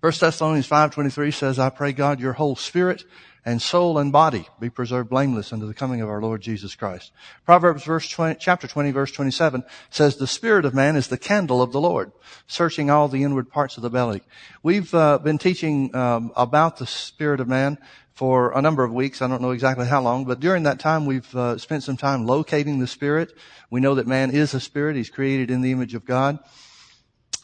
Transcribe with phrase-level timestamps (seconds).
[0.00, 3.04] 1 Thessalonians 5.23 says, I pray God your whole spirit
[3.44, 7.12] and soul and body be preserved blameless unto the coming of our Lord Jesus Christ.
[7.44, 11.60] Proverbs verse 20, chapter 20 verse 27 says, the spirit of man is the candle
[11.60, 12.12] of the Lord,
[12.46, 14.22] searching all the inward parts of the belly.
[14.62, 17.76] We've uh, been teaching um, about the spirit of man
[18.14, 19.20] for a number of weeks.
[19.20, 22.26] I don't know exactly how long, but during that time we've uh, spent some time
[22.26, 23.34] locating the spirit.
[23.68, 24.96] We know that man is a spirit.
[24.96, 26.38] He's created in the image of God.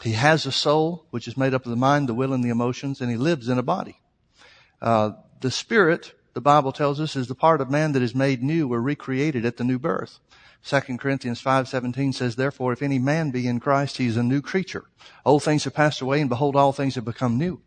[0.02, 2.50] He has a soul, which is made up of the mind, the will, and the
[2.50, 3.98] emotions, and he lives in a body.
[4.80, 8.42] Uh, the spirit, the Bible tells us, is the part of man that is made
[8.42, 10.18] new or recreated at the new birth.
[10.62, 14.42] 2 Corinthians 5:17 says, "Therefore, if any man be in Christ, he is a new
[14.42, 14.84] creature.
[15.24, 17.60] Old things have passed away, and behold, all things have become new."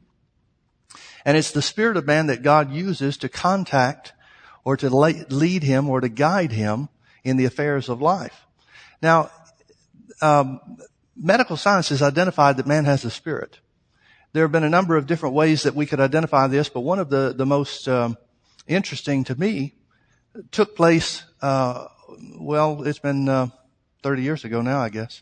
[1.25, 4.13] And it's the spirit of man that God uses to contact
[4.63, 6.89] or to lead him or to guide him
[7.23, 8.45] in the affairs of life.
[9.01, 9.31] Now,
[10.21, 10.59] um,
[11.19, 13.59] medical science has identified that man has a spirit.
[14.31, 16.99] There have been a number of different ways that we could identify this, but one
[16.99, 18.17] of the, the most um,
[18.67, 19.75] interesting to me
[20.51, 21.87] took place, uh,
[22.39, 23.47] well, it's been uh,
[24.03, 25.21] 30 years ago now, I guess.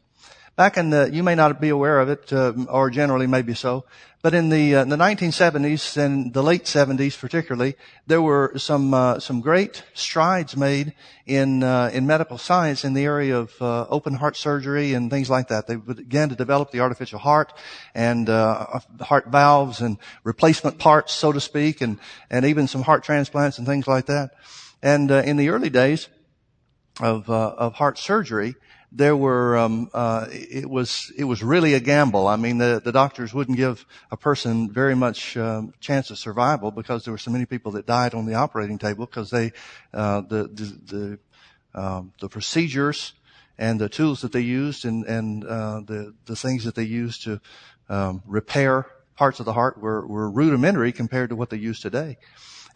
[0.57, 3.85] Back in the, you may not be aware of it, uh, or generally maybe so,
[4.23, 7.75] but in the, uh, the 1970s and the late 70s particularly,
[8.07, 10.95] there were some uh, some great strides made
[11.27, 15.29] in uh, in medical science in the area of uh, open heart surgery and things
[15.29, 15.67] like that.
[15.67, 17.53] They began to develop the artificial heart
[17.93, 21.99] and uh, heart valves and replacement parts, so to speak, and
[22.31, 24.31] and even some heart transplants and things like that.
[24.81, 26.07] And in the early days
[26.99, 28.55] of of heart surgery,
[28.91, 32.27] there were um, uh, it was it was really a gamble.
[32.27, 36.71] I mean, the the doctors wouldn't give a person very much um, chance of survival
[36.71, 39.51] because there were so many people that died on the operating table because they
[39.93, 41.19] uh, the the
[41.73, 43.13] the, um, the procedures
[43.57, 47.23] and the tools that they used and and uh, the the things that they used
[47.23, 47.41] to
[47.89, 48.85] um, repair
[49.15, 52.17] parts of the heart were were rudimentary compared to what they use today.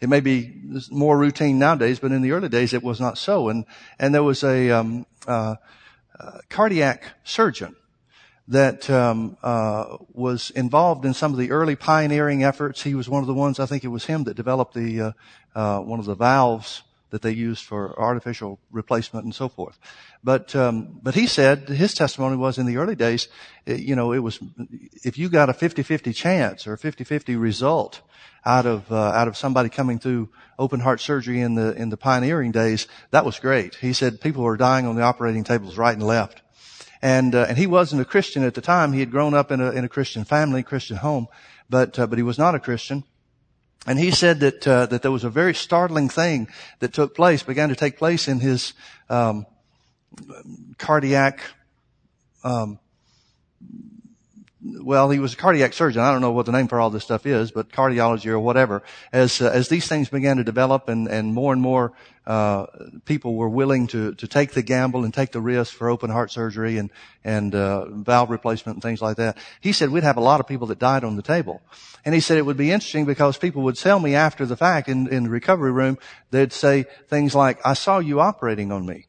[0.02, 0.60] It may be
[0.90, 3.48] more routine nowadays, but in the early days it was not so.
[3.48, 3.64] And
[3.98, 5.54] and there was a um, uh,
[6.48, 7.76] cardiac surgeon
[8.48, 12.82] that um, uh, was involved in some of the early pioneering efforts.
[12.82, 13.60] He was one of the ones.
[13.60, 15.12] I think it was him that developed the uh,
[15.54, 16.82] uh, one of the valves
[17.12, 19.78] that they used for artificial replacement and so forth.
[20.24, 23.28] But um, but he said his testimony was in the early days,
[23.66, 24.40] you know, it was
[25.04, 28.00] if you got a 50-50 chance or a 50-50 result
[28.46, 31.98] out of uh, out of somebody coming through open heart surgery in the in the
[31.98, 33.74] pioneering days, that was great.
[33.74, 36.40] He said people were dying on the operating tables right and left.
[37.02, 38.94] And uh, and he wasn't a Christian at the time.
[38.94, 41.28] He had grown up in a in a Christian family, Christian home,
[41.68, 43.04] but uh, but he was not a Christian.
[43.86, 46.48] And he said that uh, that there was a very startling thing
[46.78, 48.74] that took place, began to take place in his
[49.10, 49.46] um,
[50.78, 51.40] cardiac.
[52.44, 52.78] Um,
[54.64, 56.00] well, he was a cardiac surgeon.
[56.02, 58.84] I don't know what the name for all this stuff is, but cardiology or whatever.
[59.12, 61.92] As uh, as these things began to develop, and and more and more
[62.26, 62.66] uh,
[63.04, 66.30] people were willing to to take the gamble and take the risk for open heart
[66.30, 66.90] surgery and
[67.24, 69.38] and uh, valve replacement and things like that.
[69.60, 71.60] He said we'd have a lot of people that died on the table.
[72.04, 74.88] And he said it would be interesting because people would tell me after the fact
[74.88, 75.98] in, in the recovery room,
[76.30, 79.06] they'd say things like, I saw you operating on me.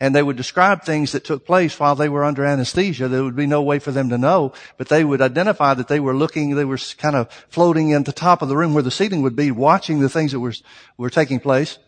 [0.00, 3.08] And they would describe things that took place while they were under anesthesia.
[3.08, 5.98] There would be no way for them to know, but they would identify that they
[5.98, 8.92] were looking, they were kind of floating in the top of the room where the
[8.92, 10.54] ceiling would be, watching the things that were,
[10.96, 11.78] were taking place.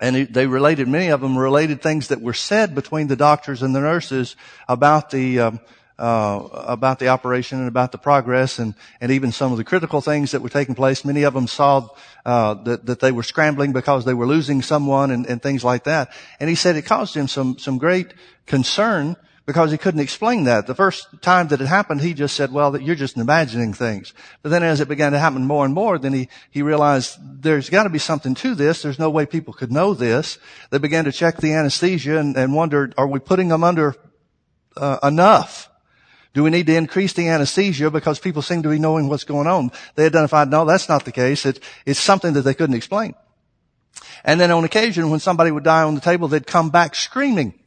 [0.00, 3.74] And they related, many of them related things that were said between the doctors and
[3.74, 4.36] the nurses
[4.68, 5.60] about the, um,
[5.98, 10.00] uh, about the operation and about the progress and, and even some of the critical
[10.00, 11.04] things that were taking place.
[11.04, 11.88] Many of them saw
[12.24, 15.84] uh, that, that they were scrambling because they were losing someone and, and things like
[15.84, 16.12] that.
[16.38, 18.14] And he said it caused him some, some great
[18.46, 19.16] concern
[19.48, 20.66] because he couldn't explain that.
[20.66, 24.12] The first time that it happened, he just said, well, you're just imagining things.
[24.42, 27.70] But then as it began to happen more and more, then he, he realized there's
[27.70, 28.82] got to be something to this.
[28.82, 30.36] There's no way people could know this.
[30.68, 33.96] They began to check the anesthesia and, and wondered, are we putting them under
[34.76, 35.70] uh, enough?
[36.34, 39.46] Do we need to increase the anesthesia because people seem to be knowing what's going
[39.46, 39.72] on?
[39.94, 41.46] They identified, no, that's not the case.
[41.46, 43.14] It, it's something that they couldn't explain.
[44.26, 47.58] And then on occasion, when somebody would die on the table, they'd come back screaming.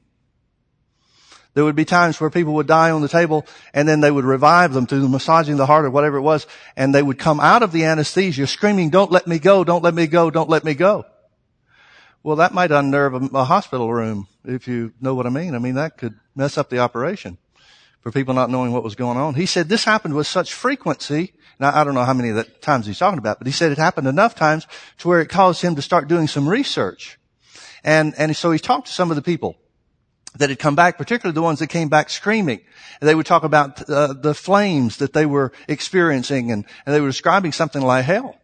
[1.54, 4.24] There would be times where people would die on the table and then they would
[4.24, 6.48] revive them through massaging the heart or whatever it was.
[6.78, 9.94] And they would come out of the anesthesia screaming, don't let me go, don't let
[9.94, 11.06] me go, don't let me go.
[12.24, 15.56] Well, that might unnerve a, a hospital room, if you know what I mean.
[15.56, 17.38] I mean, that could mess up the operation
[18.00, 19.34] for people not knowing what was going on.
[19.34, 21.34] He said this happened with such frequency.
[21.60, 23.72] Now, I don't know how many of the times he's talking about, but he said
[23.72, 24.68] it happened enough times
[25.00, 27.20] to where it caused him to start doing some research.
[27.84, 29.58] And, and so he talked to some of the people
[30.38, 32.62] that had come back, particularly the ones that came back screaming.
[33.00, 37.02] And they would talk about uh, the flames that they were experiencing and, and they
[37.02, 38.38] were describing something like hell.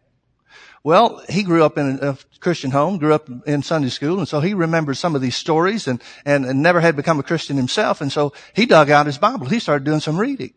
[0.84, 4.40] Well, he grew up in a Christian home, grew up in Sunday school, and so
[4.40, 8.00] he remembered some of these stories and, and, and never had become a Christian himself.
[8.00, 9.46] And so he dug out his Bible.
[9.46, 10.54] He started doing some reading.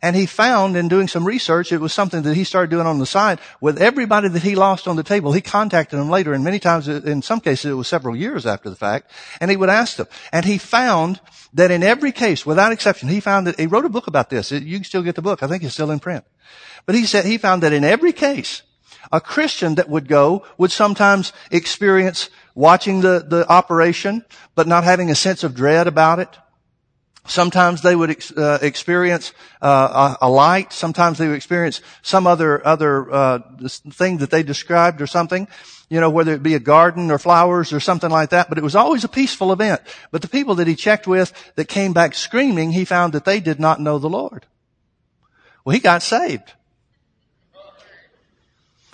[0.00, 2.98] And he found in doing some research, it was something that he started doing on
[2.98, 5.32] the side with everybody that he lost on the table.
[5.32, 8.46] He contacted them later and many times, uh, in some cases, it was several years
[8.46, 9.10] after the fact.
[9.40, 10.06] And he would ask them.
[10.32, 11.20] And he found
[11.54, 14.52] that in every case, without exception, he found that he wrote a book about this.
[14.52, 15.42] You can still get the book.
[15.42, 16.24] I think it's still in print.
[16.86, 18.62] But he said he found that in every case,
[19.12, 24.24] a Christian that would go would sometimes experience watching the, the operation,
[24.54, 26.36] but not having a sense of dread about it.
[27.28, 30.72] Sometimes they would ex, uh, experience uh, a, a, light.
[30.72, 33.38] Sometimes they would experience some other other uh,
[33.68, 35.46] thing that they described or something.
[35.90, 38.48] You know, whether it be a garden or flowers or something like that.
[38.48, 39.80] But it was always a peaceful event.
[40.10, 43.40] But the people that he checked with that came back screaming, he found that they
[43.40, 44.46] did not know the Lord.
[45.64, 46.54] Well, he got saved.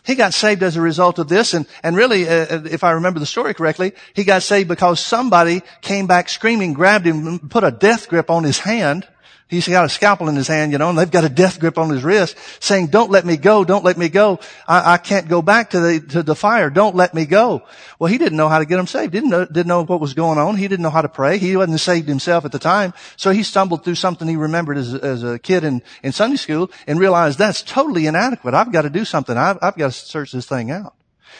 [0.04, 2.92] He got saved as a result of this, and, and really, uh, uh, if I
[2.92, 7.64] remember the story correctly, he got saved because somebody came back screaming, grabbed him, put
[7.64, 9.08] a death grip on his hand,
[9.54, 11.78] He's got a scalpel in his hand, you know, and they've got a death grip
[11.78, 14.40] on his wrist saying, don't let me go, don't let me go.
[14.66, 16.70] I, I can't go back to the, to the fire.
[16.70, 17.62] Don't let me go.
[17.98, 19.12] Well, he didn't know how to get him saved.
[19.12, 20.56] Didn't know, didn't know what was going on.
[20.56, 21.38] He didn't know how to pray.
[21.38, 22.92] He wasn't saved himself at the time.
[23.16, 26.70] So he stumbled through something he remembered as, as a kid in, in Sunday school
[26.86, 28.54] and realized that's totally inadequate.
[28.54, 29.36] I've got to do something.
[29.36, 30.94] I've, I've got to search this thing out.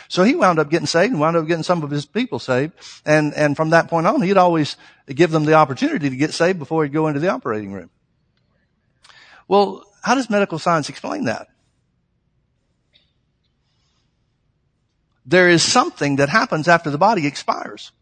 [0.09, 2.73] So he wound up getting saved and wound up getting some of his people saved.
[3.05, 4.77] And, and from that point on, he'd always
[5.07, 7.91] give them the opportunity to get saved before he'd go into the operating room.
[9.49, 11.49] Well, how does medical science explain that?
[15.27, 17.93] There is something that happens after the body expires.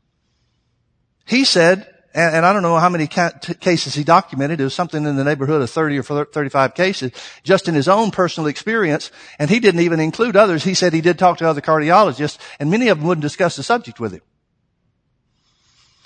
[1.25, 4.61] He said, and, I don't know how many cases he documented.
[4.61, 7.13] It was something in the neighborhood of 30 or 35 cases,
[7.43, 9.11] just in his own personal experience.
[9.39, 10.65] And he didn't even include others.
[10.65, 13.63] He said he did talk to other cardiologists, and many of them wouldn't discuss the
[13.63, 14.21] subject with him.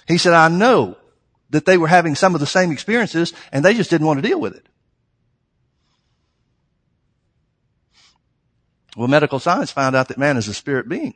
[0.06, 0.96] He said, I know
[1.50, 4.28] that they were having some of the same experiences, and they just didn't want to
[4.28, 4.68] deal with it.
[8.96, 11.14] Well, medical science found out that man is a spirit being.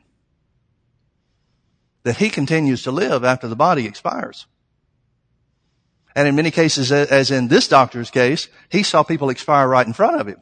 [2.03, 4.45] That he continues to live after the body expires.
[6.15, 9.93] And in many cases, as in this doctor's case, he saw people expire right in
[9.93, 10.41] front of him.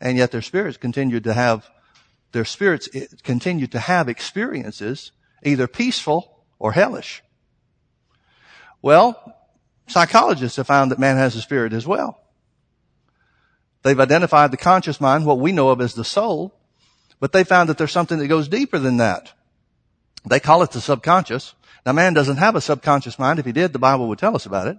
[0.00, 1.68] And yet their spirits continued to have,
[2.32, 5.10] their spirits eh, continued to have experiences,
[5.42, 7.22] either peaceful or hellish.
[8.82, 9.34] Well,
[9.86, 12.20] psychologists have found that man has a spirit as well.
[13.86, 16.52] They've identified the conscious mind, what we know of as the soul,
[17.20, 19.32] but they found that there's something that goes deeper than that.
[20.28, 21.54] They call it the subconscious.
[21.86, 23.38] Now man doesn't have a subconscious mind.
[23.38, 24.76] If he did, the Bible would tell us about it.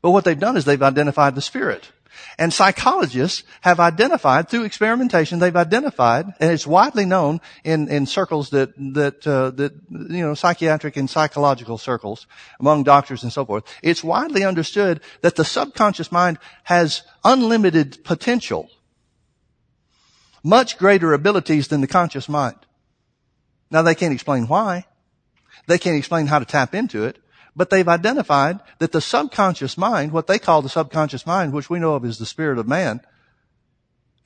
[0.00, 1.92] But what they've done is they've identified the spirit.
[2.38, 8.50] And psychologists have identified through experimentation, they've identified, and it's widely known in, in circles
[8.50, 12.26] that, that, uh, that, you know, psychiatric and psychological circles
[12.60, 13.64] among doctors and so forth.
[13.82, 18.68] It's widely understood that the subconscious mind has unlimited potential,
[20.42, 22.56] much greater abilities than the conscious mind.
[23.70, 24.86] Now they can't explain why.
[25.66, 27.18] They can't explain how to tap into it.
[27.56, 31.78] But they've identified that the subconscious mind, what they call the subconscious mind, which we
[31.78, 33.00] know of as the spirit of man,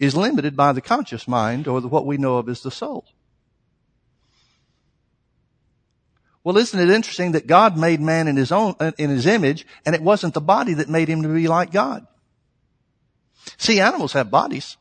[0.00, 3.05] is limited by the conscious mind or what we know of as the soul.
[6.43, 9.94] Well, isn't it interesting that God made man in his own, in his image, and
[9.94, 12.06] it wasn't the body that made him to be like God?
[13.58, 14.77] See, animals have bodies.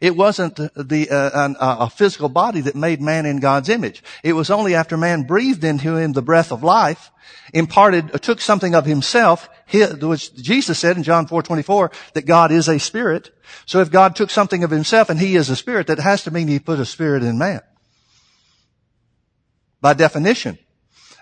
[0.00, 4.02] It wasn't the, uh, a physical body that made man in God's image.
[4.22, 7.10] It was only after man breathed into him the breath of life,
[7.52, 12.68] imparted, uh, took something of himself, which Jesus said in John 4:24 that God is
[12.68, 13.30] a spirit.
[13.66, 16.30] So if God took something of himself and he is a spirit, that has to
[16.30, 17.60] mean he put a spirit in man.
[19.80, 20.58] By definition,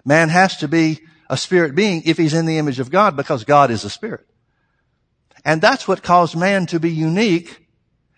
[0.05, 3.45] man has to be a spirit being if he's in the image of God because
[3.45, 4.26] God is a spirit.
[5.45, 7.62] And that's what caused man to be unique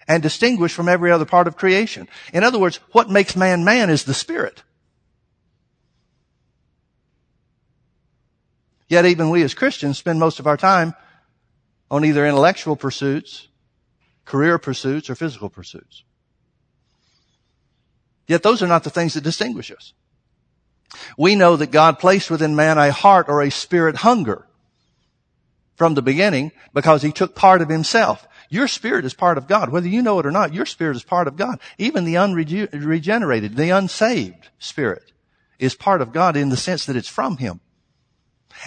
[0.07, 2.09] and distinguished from every other part of creation.
[2.33, 4.63] In other words, what makes man man is the spirit.
[8.89, 10.95] Yet even we as Christians spend most of our time
[11.91, 13.49] on either intellectual pursuits,
[14.25, 16.05] career pursuits, or physical pursuits.
[18.27, 19.93] Yet those are not the things that distinguish us.
[21.19, 24.47] We know that God placed within man a heart or a spirit hunger
[25.77, 28.27] from the beginning because he took part of himself.
[28.55, 29.71] Your spirit is part of God.
[29.71, 31.59] Whether you know it or not, your spirit is part of God.
[31.77, 35.11] Even the unregenerated, the unsaved spirit
[35.59, 37.59] is part of God in the sense that it's from Him.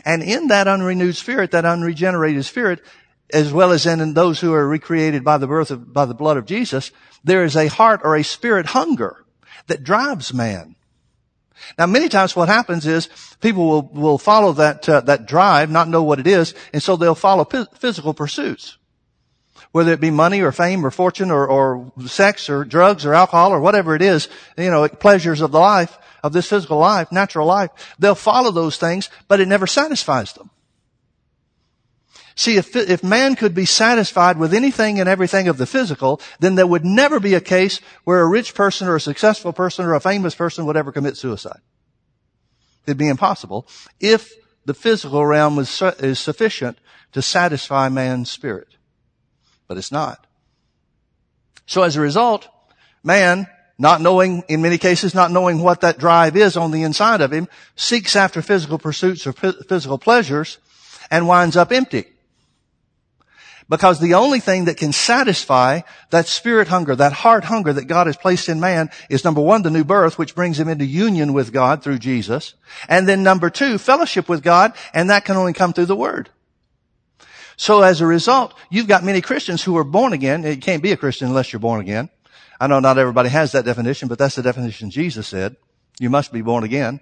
[0.04, 2.84] And in that unrenewed spirit, that unregenerated spirit,
[3.32, 6.36] as well as in those who are recreated by the birth of, by the blood
[6.36, 6.92] of Jesus,
[7.24, 9.24] there is a heart or a spirit hunger
[9.68, 10.76] that drives man.
[11.80, 13.08] Now, many times what happens is
[13.40, 16.98] people will, will follow that, uh, that drive, not know what it is, and so
[16.98, 18.77] they'll follow p- physical pursuits.
[19.72, 23.52] Whether it be money or fame or fortune or, or sex or drugs or alcohol
[23.52, 27.48] or whatever it is, you know, pleasures of the life, of this physical life, natural
[27.48, 30.50] life, they'll follow those things, but it never satisfies them.
[32.36, 36.54] See, if, if man could be satisfied with anything and everything of the physical, then
[36.54, 39.96] there would never be a case where a rich person or a successful person or
[39.96, 41.62] a famous person would ever commit suicide.
[42.86, 43.68] It'd be impossible
[44.00, 44.32] if
[44.66, 46.78] the physical realm was, is sufficient
[47.14, 48.77] to satisfy man's spirit.
[49.68, 50.26] But it's not.
[51.66, 52.48] So as a result,
[53.04, 53.48] man,
[53.78, 57.32] not knowing, in many cases, not knowing what that drive is on the inside of
[57.32, 60.58] him, seeks after physical pursuits or physical pleasures
[61.12, 62.06] and winds up empty.
[63.70, 68.08] Because the only thing that can satisfy that spirit hunger, that heart hunger that God
[68.08, 71.34] has placed in man is number one, the new birth, which brings him into union
[71.34, 72.54] with God through Jesus.
[72.88, 76.30] And then number two, fellowship with God, and that can only come through the Word.
[77.58, 80.44] So as a result, you've got many Christians who are born again.
[80.44, 82.10] You can't be a Christian unless you're born again.
[82.60, 85.58] I know not everybody has that definition, but that's the definition Jesus said.
[86.00, 87.02] You must be born again.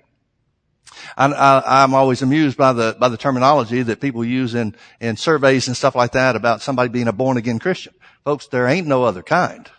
[1.17, 5.67] I, am always amused by the by the terminology that people use in in surveys
[5.67, 7.93] and stuff like that about somebody being a born again Christian.
[8.23, 9.69] Folks, there ain't no other kind.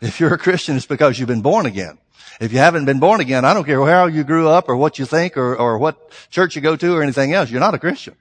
[0.00, 1.98] If you're a Christian, it's because you've been born again.
[2.40, 4.98] If you haven't been born again, I don't care how you grew up or what
[4.98, 7.50] you think or, or what church you go to or anything else.
[7.50, 8.16] You're not a Christian.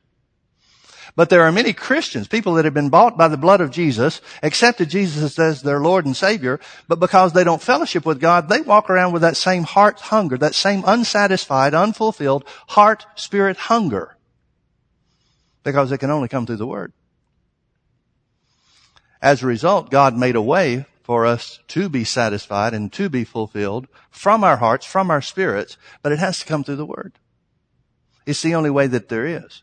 [1.15, 4.19] But there are many Christians, people that have been bought by the blood of Jesus,
[4.41, 8.61] accepted Jesus as their Lord and Savior, but because they don't fellowship with God, they
[8.61, 14.17] walk around with that same heart hunger, that same unsatisfied, unfulfilled heart, spirit hunger.
[15.63, 16.93] Because it can only come through the Word.
[19.21, 23.23] As a result, God made a way for us to be satisfied and to be
[23.23, 27.13] fulfilled from our hearts, from our spirits, but it has to come through the Word.
[28.25, 29.62] It's the only way that there is.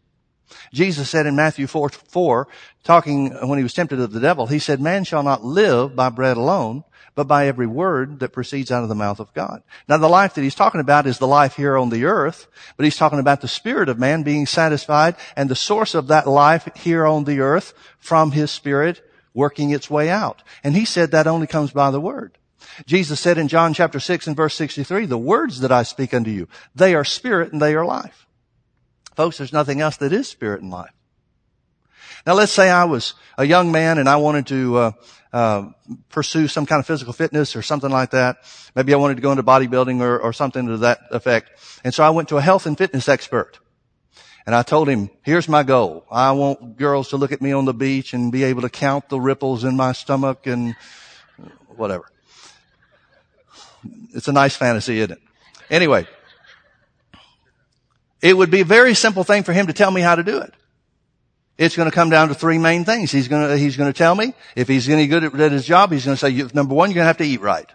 [0.73, 2.49] Jesus said in Matthew 4, 4,
[2.85, 6.09] talking when he was tempted of the devil, he said, man shall not live by
[6.09, 9.63] bread alone, but by every word that proceeds out of the mouth of God.
[9.89, 12.85] Now the life that he's talking about is the life here on the earth, but
[12.85, 16.69] he's talking about the spirit of man being satisfied and the source of that life
[16.77, 19.03] here on the earth from his spirit
[19.35, 20.43] working its way out.
[20.65, 22.39] And he said that only comes by the word.
[22.87, 26.31] Jesus said in John chapter 6 and verse 63, the words that I speak unto
[26.31, 28.27] you, they are spirit and they are life.
[29.17, 30.91] Folks, there's nothing else that is spirit and life.
[32.27, 34.93] Now let's say I was a young man and I wanted to uh,
[35.33, 35.69] uh,
[36.11, 38.39] pursue some kind of physical fitness or something like that.
[38.75, 41.51] Maybe I wanted to go into bodybuilding or, or something to that effect.
[41.83, 43.59] And so I went to a health and fitness expert.
[44.47, 46.07] And I told him, here's my goal.
[46.11, 49.09] I want girls to look at me on the beach and be able to count
[49.09, 50.75] the ripples in my stomach and
[51.77, 52.05] whatever.
[54.15, 55.19] It's a nice fantasy, isn't it?
[55.71, 56.07] Anyway,
[58.23, 60.39] it would be a very simple thing for him to tell me how to do
[60.39, 60.55] it.
[61.59, 63.13] It's going to come down to three main things.
[63.13, 65.67] He's going to, he's going to tell me if he's any good at, at his
[65.67, 67.71] job, he's going to say, number one, you're going to have to eat right.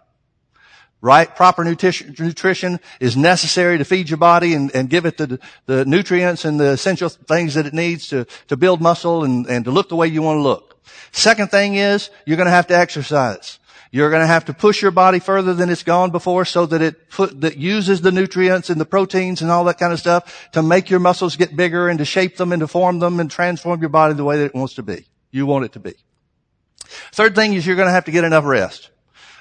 [1.01, 1.35] Right?
[1.35, 5.85] Proper nutrition, nutrition is necessary to feed your body and, and give it the, the
[5.85, 9.71] nutrients and the essential things that it needs to, to build muscle and, and to
[9.71, 10.83] look the way you want to look.
[11.11, 13.59] Second thing is you're going to have to exercise.
[13.92, 16.82] You're going to have to push your body further than it's gone before so that
[16.82, 20.50] it put, that uses the nutrients and the proteins and all that kind of stuff
[20.54, 23.32] to make your muscles get bigger and to shape them and to form them and
[23.32, 25.08] transform your body the way that it wants to be.
[25.32, 25.94] You want it to be.
[27.12, 28.89] Third thing is you're going to have to get enough rest.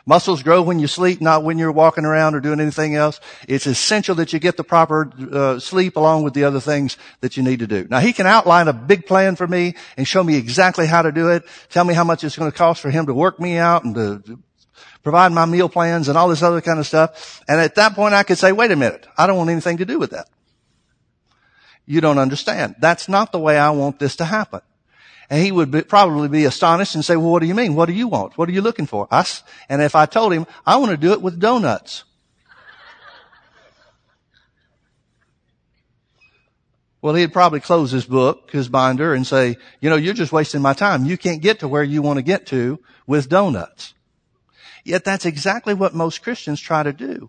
[0.06, 3.20] Muscles grow when you sleep, not when you're walking around or doing anything else.
[3.48, 7.38] It's essential that you get the proper uh, sleep along with the other things that
[7.38, 7.86] you need to do.
[7.88, 11.10] Now he can outline a big plan for me and show me exactly how to
[11.10, 11.44] do it.
[11.70, 13.94] Tell me how much it's going to cost for him to work me out and
[13.94, 14.38] to
[15.02, 17.42] provide my meal plans and all this other kind of stuff.
[17.48, 19.86] And at that point I could say, wait a minute, I don't want anything to
[19.86, 20.28] do with that.
[21.86, 22.76] You don't understand.
[22.78, 24.60] That's not the way I want this to happen.
[25.30, 27.74] And he would be, probably be astonished and say, well, what do you mean?
[27.74, 28.36] What do you want?
[28.36, 29.08] What are you looking for?
[29.10, 29.42] Us?
[29.68, 32.04] And if I told him, I want to do it with donuts.
[37.00, 40.62] Well, he'd probably close his book, his binder, and say, you know, you're just wasting
[40.62, 41.04] my time.
[41.04, 43.92] You can't get to where you want to get to with donuts.
[44.84, 47.28] Yet that's exactly what most Christians try to do.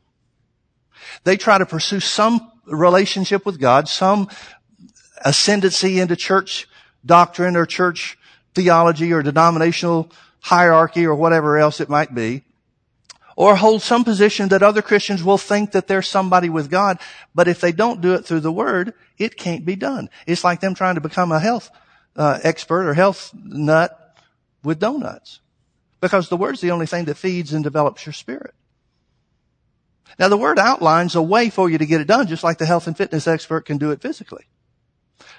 [1.26, 4.30] They try to pursue some relationship with God, some
[5.24, 6.68] ascendancy into church
[7.06, 8.18] doctrine or church
[8.54, 12.44] theology or denominational hierarchy or whatever else it might be.
[13.36, 17.00] or hold some position that other Christians will think that they're somebody with God.
[17.34, 20.10] But if they don't do it through the Word, it can't be done.
[20.26, 21.70] It's like them trying to become a health
[22.16, 24.18] uh, expert or health nut
[24.64, 25.42] with donuts.
[26.00, 28.54] Because the Word's the only thing that feeds and develops your spirit.
[30.18, 32.66] Now the Word outlines a way for you to get it done, just like the
[32.66, 34.46] health and fitness expert can do it physically.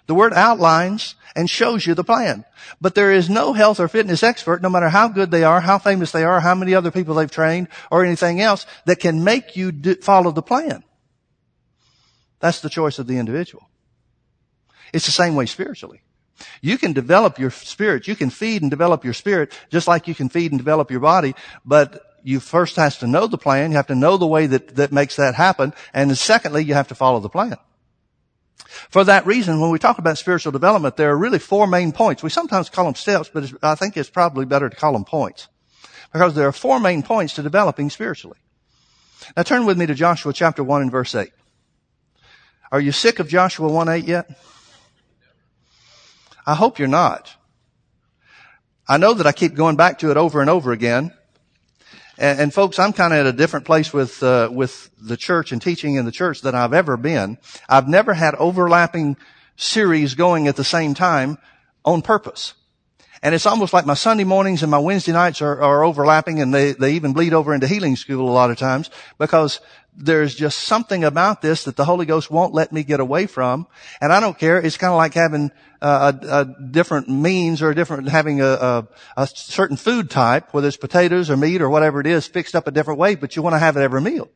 [0.06, 2.44] The Word outlines and shows you the plan.
[2.80, 5.78] But there is no health or fitness expert, no matter how good they are, how
[5.78, 9.56] famous they are, how many other people they've trained, or anything else, that can make
[9.56, 10.82] you do, follow the plan.
[12.40, 13.68] That's the choice of the individual.
[14.92, 16.00] It's the same way spiritually.
[16.60, 18.06] You can develop your spirit.
[18.06, 21.00] You can feed and develop your spirit just like you can feed and develop your
[21.00, 23.70] body, but you first has to know the plan.
[23.70, 25.72] You have to know the way that, that makes that happen.
[25.94, 27.56] And secondly, you have to follow the plan.
[28.90, 32.22] For that reason, when we talk about spiritual development, there are really four main points.
[32.22, 35.48] We sometimes call them steps, but I think it's probably better to call them points.
[36.12, 38.38] Because there are four main points to developing spiritually.
[39.36, 41.30] Now turn with me to Joshua chapter 1 and verse 8.
[42.70, 44.30] Are you sick of Joshua 1 8 yet?
[46.46, 47.34] I hope you're not.
[48.88, 51.12] I know that I keep going back to it over and over again.
[52.18, 55.52] And, and folks, I'm kind of at a different place with uh, with the church
[55.52, 57.38] and teaching in the church than I've ever been.
[57.68, 59.16] I've never had overlapping
[59.56, 61.38] series going at the same time
[61.84, 62.54] on purpose.
[63.22, 66.52] And it's almost like my Sunday mornings and my Wednesday nights are, are overlapping and
[66.52, 69.60] they, they even bleed over into healing school a lot of times because
[69.96, 73.66] there's just something about this that the Holy Ghost won't let me get away from.
[74.00, 74.58] And I don't care.
[74.58, 75.50] It's kind of like having
[75.80, 80.68] a, a, different means or a different, having a, a, a, certain food type, whether
[80.68, 83.42] it's potatoes or meat or whatever it is, fixed up a different way, but you
[83.42, 84.28] want to have it every meal.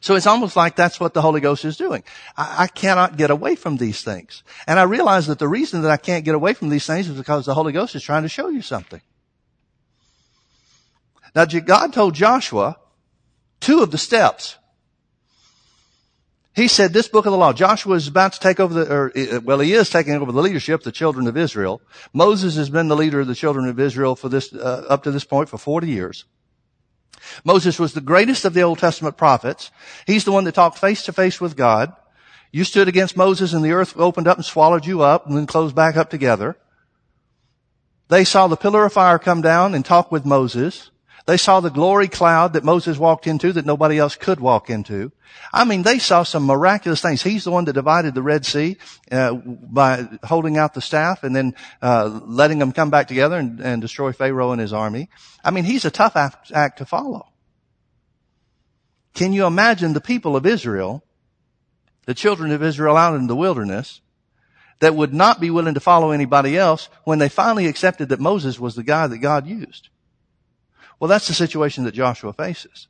[0.00, 2.04] So it's almost like that's what the Holy Ghost is doing.
[2.36, 4.44] I, I cannot get away from these things.
[4.66, 7.16] And I realize that the reason that I can't get away from these things is
[7.16, 9.00] because the Holy Ghost is trying to show you something.
[11.34, 12.78] Now, God told Joshua
[13.60, 14.56] two of the steps.
[16.54, 19.40] He said this book of the law, Joshua is about to take over the, or,
[19.44, 21.80] well, he is taking over the leadership of the children of Israel.
[22.12, 25.12] Moses has been the leader of the children of Israel for this, uh, up to
[25.12, 26.24] this point for 40 years.
[27.44, 29.70] Moses was the greatest of the Old Testament prophets.
[30.04, 31.92] He's the one that talked face to face with God.
[32.50, 35.46] You stood against Moses and the earth opened up and swallowed you up and then
[35.46, 36.56] closed back up together.
[38.08, 40.90] They saw the pillar of fire come down and talk with Moses.
[41.28, 45.12] They saw the glory cloud that Moses walked into that nobody else could walk into.
[45.52, 47.22] I mean, they saw some miraculous things.
[47.22, 48.78] He's the one that divided the Red Sea
[49.12, 53.60] uh, by holding out the staff and then uh, letting them come back together and,
[53.60, 55.10] and destroy Pharaoh and his army.
[55.44, 57.28] I mean, he's a tough act, act to follow.
[59.12, 61.04] Can you imagine the people of Israel,
[62.06, 64.00] the children of Israel out in the wilderness,
[64.80, 68.58] that would not be willing to follow anybody else when they finally accepted that Moses
[68.58, 69.90] was the guy that God used?
[71.00, 72.88] Well, that's the situation that Joshua faces.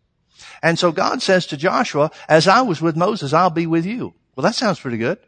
[0.63, 4.15] And so God says to Joshua, as I was with Moses, I'll be with you.
[4.35, 5.19] Well, that sounds pretty good.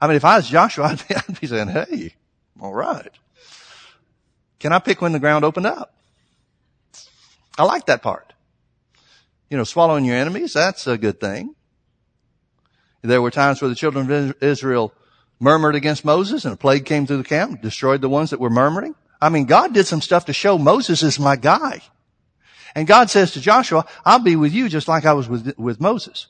[0.00, 2.14] I mean, if I was Joshua, I'd be, I'd be saying, hey,
[2.60, 3.10] all right.
[4.58, 5.94] Can I pick when the ground opened up?
[7.58, 8.32] I like that part.
[9.50, 11.54] You know, swallowing your enemies, that's a good thing.
[13.02, 14.94] There were times where the children of Israel
[15.38, 18.50] murmured against Moses and a plague came through the camp, destroyed the ones that were
[18.50, 18.94] murmuring.
[19.24, 21.80] I mean, God did some stuff to show Moses is my guy.
[22.74, 25.80] And God says to Joshua, I'll be with you just like I was with, with
[25.80, 26.26] Moses.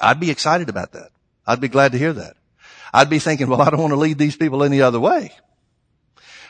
[0.00, 1.10] I'd be excited about that.
[1.46, 2.38] I'd be glad to hear that.
[2.94, 5.32] I'd be thinking, well, I don't want to lead these people any other way.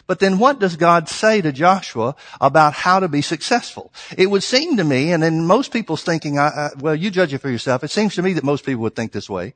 [0.06, 3.92] But then what does God say to Joshua about how to be successful?
[4.16, 7.34] It would seem to me, and in most people's thinking, I, I, well, you judge
[7.34, 7.82] it for yourself.
[7.82, 9.54] It seems to me that most people would think this way.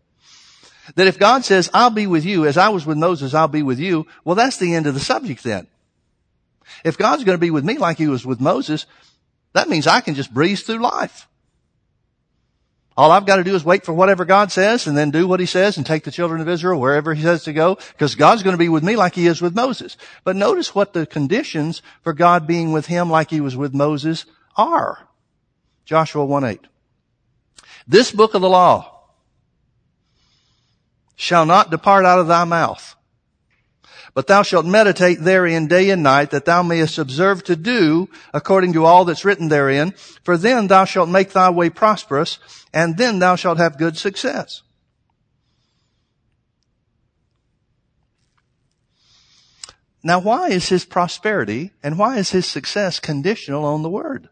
[0.96, 3.62] That if God says, I'll be with you, as I was with Moses, I'll be
[3.62, 5.68] with you, well, that's the end of the subject then.
[6.84, 8.86] If God's going to be with me like he was with Moses,
[9.52, 11.28] that means I can just breeze through life.
[12.96, 15.40] All I've got to do is wait for whatever God says and then do what
[15.40, 18.44] he says and take the children of Israel wherever he says to go because God's
[18.44, 19.96] going to be with me like he is with Moses.
[20.22, 24.26] But notice what the conditions for God being with him like he was with Moses
[24.56, 25.08] are.
[25.84, 26.60] Joshua 1-8.
[27.88, 29.00] This book of the law
[31.16, 32.93] shall not depart out of thy mouth
[34.14, 38.72] but thou shalt meditate therein day and night, that thou mayest observe to do according
[38.72, 39.90] to all that's written therein.
[40.22, 42.38] For then thou shalt make thy way prosperous,
[42.72, 44.62] and then thou shalt have good success.
[50.04, 54.28] Now why is his prosperity and why is his success conditional on the word?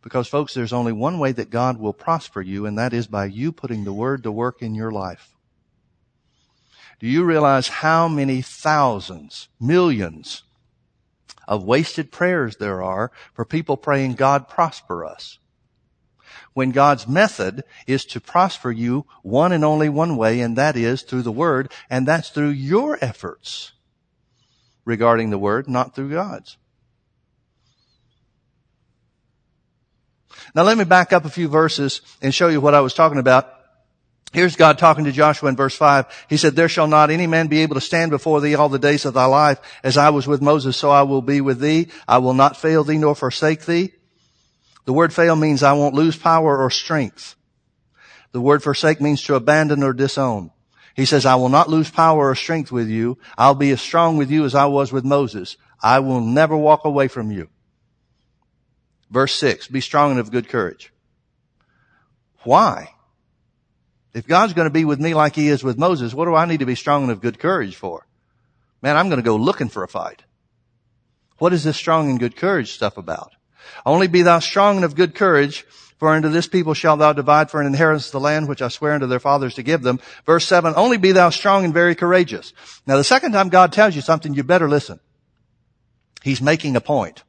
[0.00, 3.26] Because folks, there's only one way that God will prosper you, and that is by
[3.26, 5.34] you putting the word to work in your life.
[7.00, 10.42] Do you realize how many thousands, millions
[11.50, 15.38] of wasted prayers there are for people praying God prosper us.
[16.54, 21.02] When God's method is to prosper you one and only one way, and that is
[21.02, 23.72] through the Word, and that's through your efforts
[24.84, 26.56] regarding the Word, not through God's.
[30.54, 33.18] Now let me back up a few verses and show you what I was talking
[33.18, 33.59] about.
[34.32, 36.26] Here's God talking to Joshua in verse 5.
[36.28, 38.78] He said, There shall not any man be able to stand before thee all the
[38.78, 39.58] days of thy life.
[39.82, 41.88] As I was with Moses, so I will be with thee.
[42.06, 43.92] I will not fail thee nor forsake thee.
[44.84, 47.34] The word fail means I won't lose power or strength.
[48.30, 50.52] The word forsake means to abandon or disown.
[50.94, 53.18] He says, I will not lose power or strength with you.
[53.36, 55.56] I'll be as strong with you as I was with Moses.
[55.82, 57.48] I will never walk away from you.
[59.10, 60.92] Verse 6, be strong and of good courage.
[62.44, 62.90] Why?
[64.12, 66.46] If God's going to be with me like he is with Moses, what do I
[66.46, 68.06] need to be strong and of good courage for?
[68.82, 70.24] Man, I'm going to go looking for a fight.
[71.38, 73.34] What is this strong and good courage stuff about?
[73.86, 75.62] Only be thou strong and of good courage,
[75.98, 78.94] for unto this people shalt thou divide for an inheritance the land which I swear
[78.94, 80.00] unto their fathers to give them.
[80.26, 82.52] Verse 7, only be thou strong and very courageous.
[82.86, 84.98] Now the second time God tells you something, you better listen.
[86.22, 87.22] He's making a point.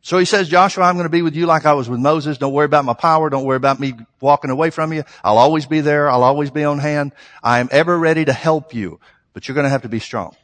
[0.00, 2.38] So he says, Joshua, I'm going to be with you like I was with Moses.
[2.38, 3.28] Don't worry about my power.
[3.28, 5.04] Don't worry about me walking away from you.
[5.22, 6.08] I'll always be there.
[6.08, 7.12] I'll always be on hand.
[7.42, 9.00] I am ever ready to help you,
[9.34, 10.34] but you're going to have to be strong.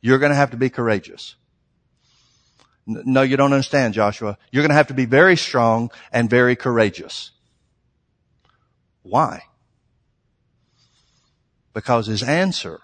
[0.00, 1.34] You're going to have to be courageous.
[2.86, 4.36] No, you don't understand, Joshua.
[4.52, 7.30] You're going to have to be very strong and very courageous.
[9.02, 9.44] Why?
[11.72, 12.80] Because his answer,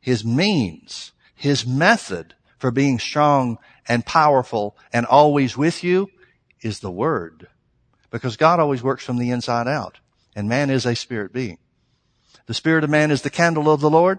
[0.00, 6.08] his means, his method for being strong and powerful and always with you
[6.60, 7.48] is the Word.
[8.10, 9.98] Because God always works from the inside out.
[10.34, 11.58] And man is a spirit being.
[12.46, 14.18] The spirit of man is the candle of the Lord.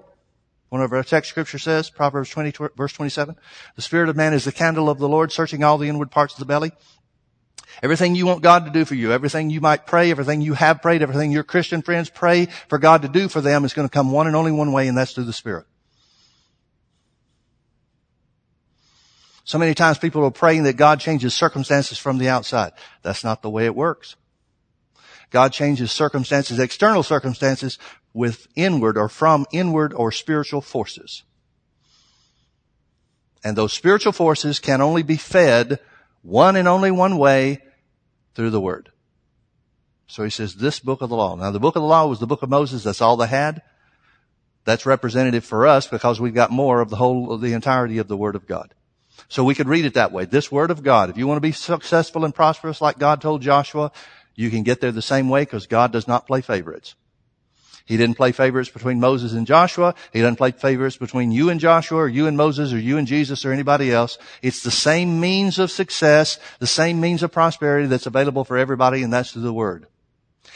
[0.69, 3.35] One of our text scripture says, Proverbs 20, verse 27,
[3.75, 6.33] the spirit of man is the candle of the Lord, searching all the inward parts
[6.33, 6.71] of the belly.
[7.81, 10.81] Everything you want God to do for you, everything you might pray, everything you have
[10.81, 13.93] prayed, everything your Christian friends pray for God to do for them is going to
[13.93, 15.65] come one and only one way, and that's through the Spirit.
[19.43, 22.71] So many times people are praying that God changes circumstances from the outside.
[23.01, 24.15] That's not the way it works.
[25.31, 27.77] God changes circumstances, external circumstances,
[28.13, 31.23] with inward or from inward or spiritual forces.
[33.43, 35.79] And those spiritual forces can only be fed
[36.21, 37.59] one and only one way
[38.35, 38.91] through the Word.
[40.07, 41.35] So he says, this book of the law.
[41.35, 42.83] Now the book of the law was the book of Moses.
[42.83, 43.61] That's all they had.
[44.63, 48.07] That's representative for us because we've got more of the whole, of the entirety of
[48.07, 48.73] the Word of God.
[49.29, 50.25] So we could read it that way.
[50.25, 51.09] This word of God.
[51.09, 53.91] If you want to be successful and prosperous like God told Joshua,
[54.35, 56.95] you can get there the same way because God does not play favorites.
[57.85, 59.93] He didn't play favorites between Moses and Joshua.
[60.13, 63.05] He doesn't play favorites between you and Joshua or you and Moses or you and
[63.05, 64.17] Jesus or anybody else.
[64.41, 69.03] It's the same means of success, the same means of prosperity that's available for everybody
[69.03, 69.85] and that's through the Word.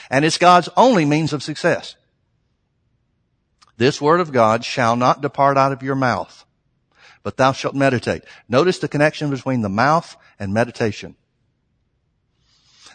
[0.09, 1.95] And it's God's only means of success.
[3.75, 6.45] This Word of God shall not depart out of your mouth
[7.27, 8.23] but thou shalt meditate.
[8.47, 11.13] Notice the connection between the mouth and meditation.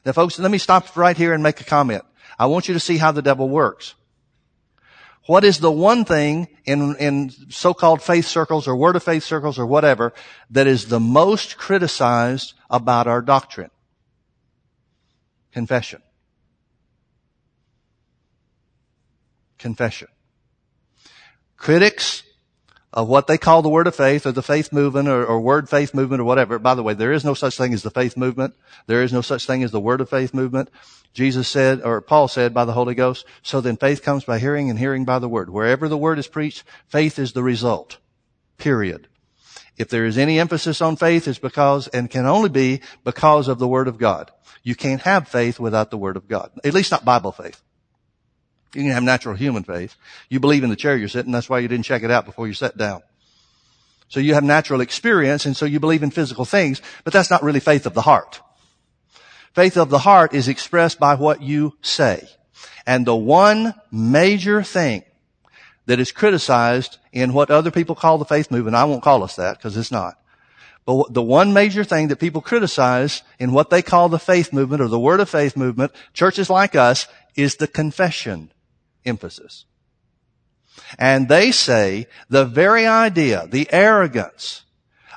[0.07, 2.03] Now folks, let me stop right here and make a comment.
[2.39, 3.95] I want you to see how the devil works.
[5.27, 9.59] What is the one thing in, in so-called faith circles or word of faith circles
[9.59, 10.15] or whatever
[10.49, 13.71] that is the most criticized about our doctrine?
[15.53, 16.01] Confession.
[19.59, 20.09] Confession.
[21.59, 22.23] Critics
[22.93, 25.69] of what they call the word of faith or the faith movement or, or, word
[25.69, 26.59] faith movement or whatever.
[26.59, 28.55] By the way, there is no such thing as the faith movement.
[28.87, 30.69] There is no such thing as the word of faith movement.
[31.15, 34.69] Jesus said, or Paul said by the Holy Ghost, so then faith comes by hearing
[34.69, 35.49] and hearing by the word.
[35.49, 37.99] Wherever the word is preached, faith is the result.
[38.59, 39.09] Period.
[39.77, 43.59] If there is any emphasis on faith, it's because, and can only be because of
[43.59, 44.31] the word of God.
[44.63, 46.51] You can't have faith without the word of God.
[46.63, 47.61] At least not Bible faith.
[48.75, 49.97] You can have natural human faith.
[50.29, 51.33] You believe in the chair you're sitting.
[51.33, 53.03] That's why you didn't check it out before you sat down.
[54.09, 57.43] So you have natural experience and so you believe in physical things, but that's not
[57.43, 58.41] really faith of the heart.
[59.55, 62.29] Faith of the heart is expressed by what you say.
[62.87, 65.05] And the one major thing
[65.87, 69.37] that is criticized in what other people call the faith movement, I won't call us
[69.37, 70.19] that because it's not.
[70.85, 74.83] But the one major thing that people criticize in what they call the faith movement
[74.83, 77.07] or the word of faith movement, churches like us,
[77.37, 78.51] is the confession
[79.05, 79.65] emphasis.
[80.99, 84.65] And they say the very idea, the arrogance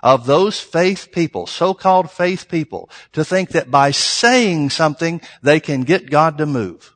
[0.04, 5.82] of those faith people, so-called faith people, to think that by saying something they can
[5.82, 6.94] get God to move.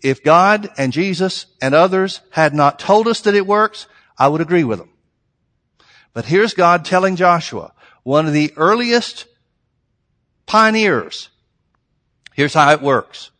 [0.00, 4.40] If God and Jesus and others had not told us that it works, I would
[4.40, 4.90] agree with them.
[6.12, 7.72] But here's God telling Joshua,
[8.04, 9.26] one of the earliest
[10.48, 11.28] pioneers,
[12.32, 13.30] here's how it works.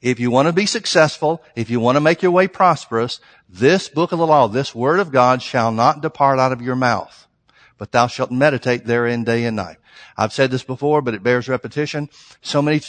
[0.00, 3.88] If you want to be successful, if you want to make your way prosperous, this
[3.88, 7.26] book of the law, this word of God shall not depart out of your mouth,
[7.76, 9.76] but thou shalt meditate therein day and night.
[10.16, 12.08] I've said this before, but it bears repetition.
[12.40, 12.80] So many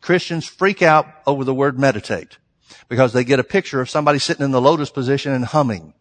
[0.00, 2.38] Christians freak out over the word meditate
[2.88, 5.92] because they get a picture of somebody sitting in the lotus position and humming.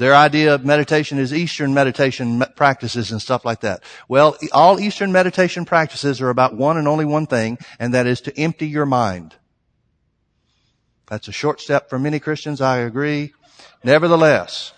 [0.00, 3.82] Their idea of meditation is Eastern meditation practices and stuff like that.
[4.08, 8.22] Well, all Eastern meditation practices are about one and only one thing, and that is
[8.22, 9.34] to empty your mind.
[11.08, 13.34] That's a short step for many Christians, I agree.
[13.84, 14.72] Nevertheless,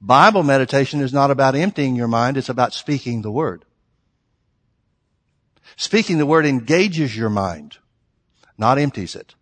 [0.00, 3.66] Bible meditation is not about emptying your mind, it's about speaking the Word.
[5.76, 7.76] Speaking the Word engages your mind,
[8.56, 9.34] not empties it.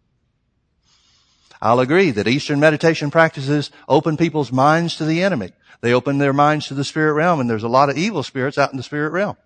[1.63, 5.53] I'll agree that Eastern meditation practices open people's minds to the enemy.
[5.83, 8.59] They open their minds to the spirit realm, and there's a lot of evil spirits
[8.59, 9.37] out in the spirit realm.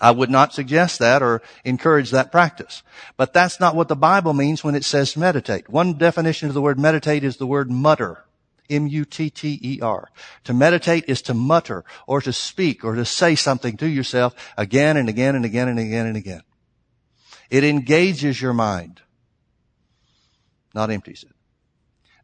[0.00, 2.82] I would not suggest that or encourage that practice.
[3.16, 5.68] But that's not what the Bible means when it says meditate.
[5.68, 8.24] One definition of the word meditate is the word mutter.
[8.68, 10.08] M-U-T-T-E-R.
[10.44, 14.96] To meditate is to mutter or to speak or to say something to yourself again
[14.96, 16.42] and again and again and again and again.
[17.50, 19.02] It engages your mind
[20.74, 21.34] not empties it.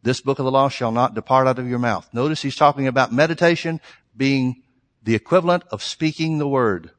[0.03, 2.09] This book of the law shall not depart out of your mouth.
[2.13, 3.81] Notice he's talking about meditation
[4.17, 4.63] being
[5.03, 6.91] the equivalent of speaking the word,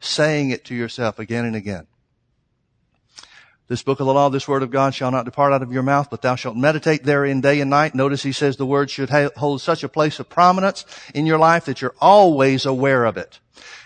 [0.00, 1.86] saying it to yourself again and again.
[3.68, 5.84] This book of the law, this word of God shall not depart out of your
[5.84, 7.94] mouth, but thou shalt meditate therein day and night.
[7.94, 10.84] Notice he says the word should hold such a place of prominence
[11.14, 13.38] in your life that you're always aware of it.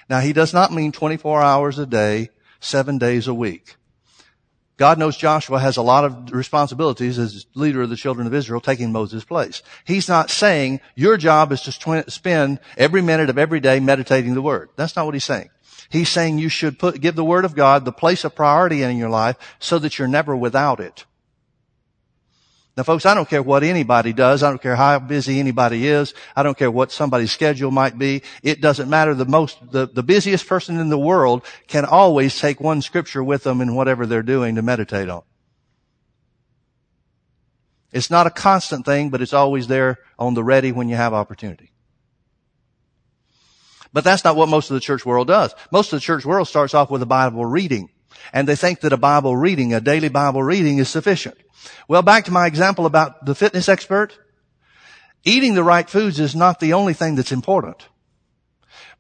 [0.09, 3.77] Now he does not mean 24 hours a day, seven days a week.
[4.77, 8.61] God knows Joshua has a lot of responsibilities as leader of the children of Israel
[8.61, 9.63] taking Moses' place.
[9.85, 14.43] He's not saying your job is to spend every minute of every day meditating the
[14.43, 14.71] word.
[14.75, 15.51] That's not what he's saying.
[15.91, 18.97] He's saying you should put, give the word of God the place of priority in
[18.97, 21.05] your life so that you're never without it.
[22.77, 24.43] Now folks, I don't care what anybody does.
[24.43, 26.13] I don't care how busy anybody is.
[26.35, 28.23] I don't care what somebody's schedule might be.
[28.43, 29.15] It doesn't matter.
[29.15, 33.45] The most, the, the busiest person in the world can always take one scripture with
[33.45, 35.23] them in whatever they're doing to meditate on.
[37.93, 41.15] It's not a constant thing, but it's always there on the ready when you have
[41.15, 41.71] opportunity.
[43.93, 45.55] But that's not what most of the church world does.
[45.71, 47.91] Most of the church world starts off with a Bible reading.
[48.33, 51.37] And they think that a Bible reading, a daily Bible reading is sufficient.
[51.89, 54.19] Well, back to my example about the fitness expert.
[55.25, 57.89] Eating the right foods is not the only thing that's important.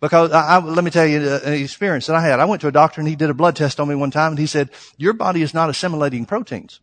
[0.00, 2.40] Because I, I, let me tell you uh, an experience that I had.
[2.40, 4.32] I went to a doctor and he did a blood test on me one time
[4.32, 6.80] and he said, your body is not assimilating proteins.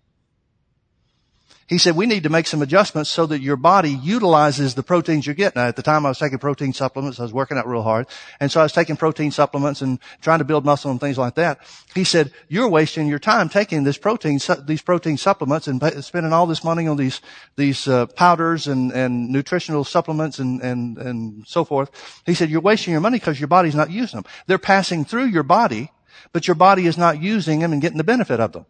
[1.72, 5.26] He said, we need to make some adjustments so that your body utilizes the proteins
[5.26, 5.62] you're getting.
[5.62, 7.18] Now, at the time I was taking protein supplements.
[7.18, 8.08] I was working out real hard.
[8.42, 11.36] And so I was taking protein supplements and trying to build muscle and things like
[11.36, 11.62] that.
[11.96, 16.46] He said, you're wasting your time taking this protein, these protein supplements and spending all
[16.46, 17.22] this money on these,
[17.56, 21.90] these, uh, powders and, and nutritional supplements and, and, and so forth.
[22.26, 24.32] He said, you're wasting your money because your body's not using them.
[24.46, 25.94] They're passing through your body,
[26.34, 28.66] but your body is not using them and getting the benefit of them.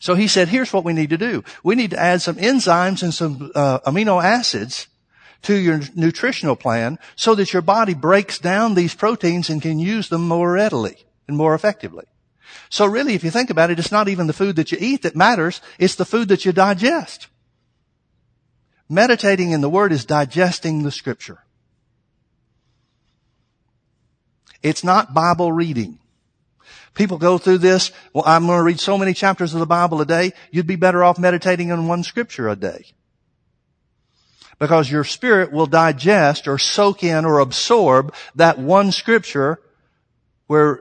[0.00, 1.44] So he said, here's what we need to do.
[1.62, 4.88] We need to add some enzymes and some uh, amino acids
[5.42, 10.08] to your nutritional plan so that your body breaks down these proteins and can use
[10.08, 10.96] them more readily
[11.28, 12.06] and more effectively.
[12.70, 15.02] So really, if you think about it, it's not even the food that you eat
[15.02, 15.60] that matters.
[15.78, 17.28] It's the food that you digest.
[18.88, 21.44] Meditating in the Word is digesting the Scripture.
[24.62, 25.99] It's not Bible reading.
[26.94, 27.92] People go through this.
[28.12, 30.32] Well, I'm going to read so many chapters of the Bible a day.
[30.50, 32.86] You'd be better off meditating on one scripture a day.
[34.58, 39.60] Because your spirit will digest or soak in or absorb that one scripture
[40.48, 40.80] where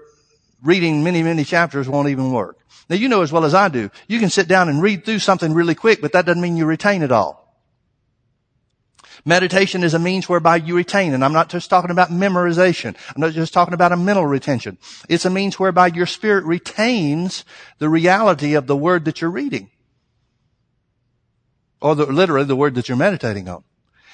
[0.62, 2.58] reading many, many chapters won't even work.
[2.90, 5.20] Now you know as well as I do, you can sit down and read through
[5.20, 7.39] something really quick, but that doesn't mean you retain it all.
[9.26, 12.96] Meditation is a means whereby you retain, and I'm not just talking about memorization.
[13.14, 14.78] I'm not just talking about a mental retention.
[15.08, 17.44] It's a means whereby your spirit retains
[17.80, 19.70] the reality of the word that you're reading.
[21.82, 23.64] Or the, literally the word that you're meditating on.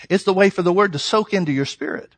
[0.10, 2.16] It's the way for the word to soak into your spirit.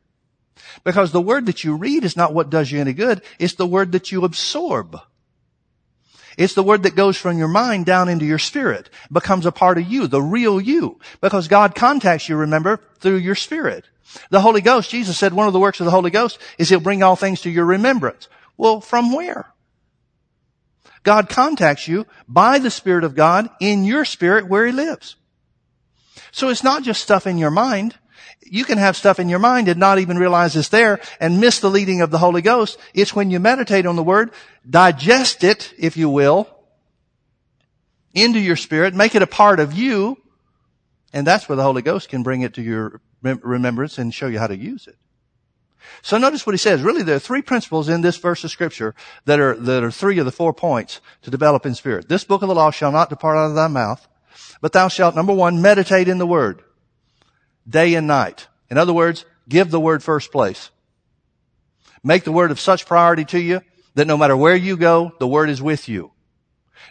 [0.84, 3.22] Because the word that you read is not what does you any good.
[3.40, 5.00] It's the word that you absorb.
[6.38, 9.80] It's the word that goes from your mind down into your spirit, becomes a part
[9.80, 11.00] of you, the real you.
[11.20, 13.86] Because God contacts you, remember, through your spirit.
[14.30, 16.80] The Holy Ghost, Jesus said one of the works of the Holy Ghost is He'll
[16.80, 18.30] bring all things to your remembrance.
[18.56, 19.48] Well, from where?
[21.04, 25.16] God contacts you by the Spirit of God in your spirit where He lives.
[26.32, 27.96] So it's not just stuff in your mind.
[28.42, 31.60] You can have stuff in your mind and not even realize it's there and miss
[31.60, 32.80] the leading of the Holy Ghost.
[32.94, 34.32] It's when you meditate on the Word,
[34.70, 36.48] digest it, if you will,
[38.14, 40.18] into your spirit, make it a part of you,
[41.12, 44.40] and that's where the Holy Ghost can bring it to your remembrance and show you
[44.40, 44.96] how to use it.
[46.02, 46.82] So notice what he says.
[46.82, 48.94] Really, there are three principles in this verse of scripture
[49.26, 52.08] that are, that are three of the four points to develop in spirit.
[52.08, 54.08] This book of the law shall not depart out of thy mouth,
[54.62, 56.64] but thou shalt, number one, meditate in the word
[57.68, 58.48] day and night.
[58.70, 60.72] In other words, give the word first place.
[62.04, 63.62] Make the word of such priority to you
[63.96, 66.12] that no matter where you go, the word is with you.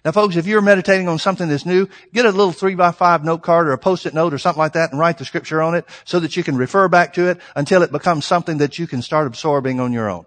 [0.05, 3.25] Now folks, if you're meditating on something that's new, get a little three by five
[3.25, 5.75] note card or a post-it note or something like that and write the scripture on
[5.75, 8.87] it so that you can refer back to it until it becomes something that you
[8.87, 10.27] can start absorbing on your own.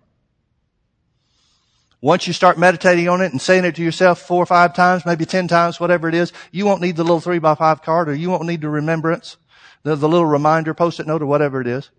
[2.02, 5.06] Once you start meditating on it and saying it to yourself four or five times,
[5.06, 8.08] maybe ten times, whatever it is, you won't need the little three by five card
[8.08, 9.36] or you won't need the remembrance,
[9.84, 11.90] the, the little reminder, post-it note or whatever it is.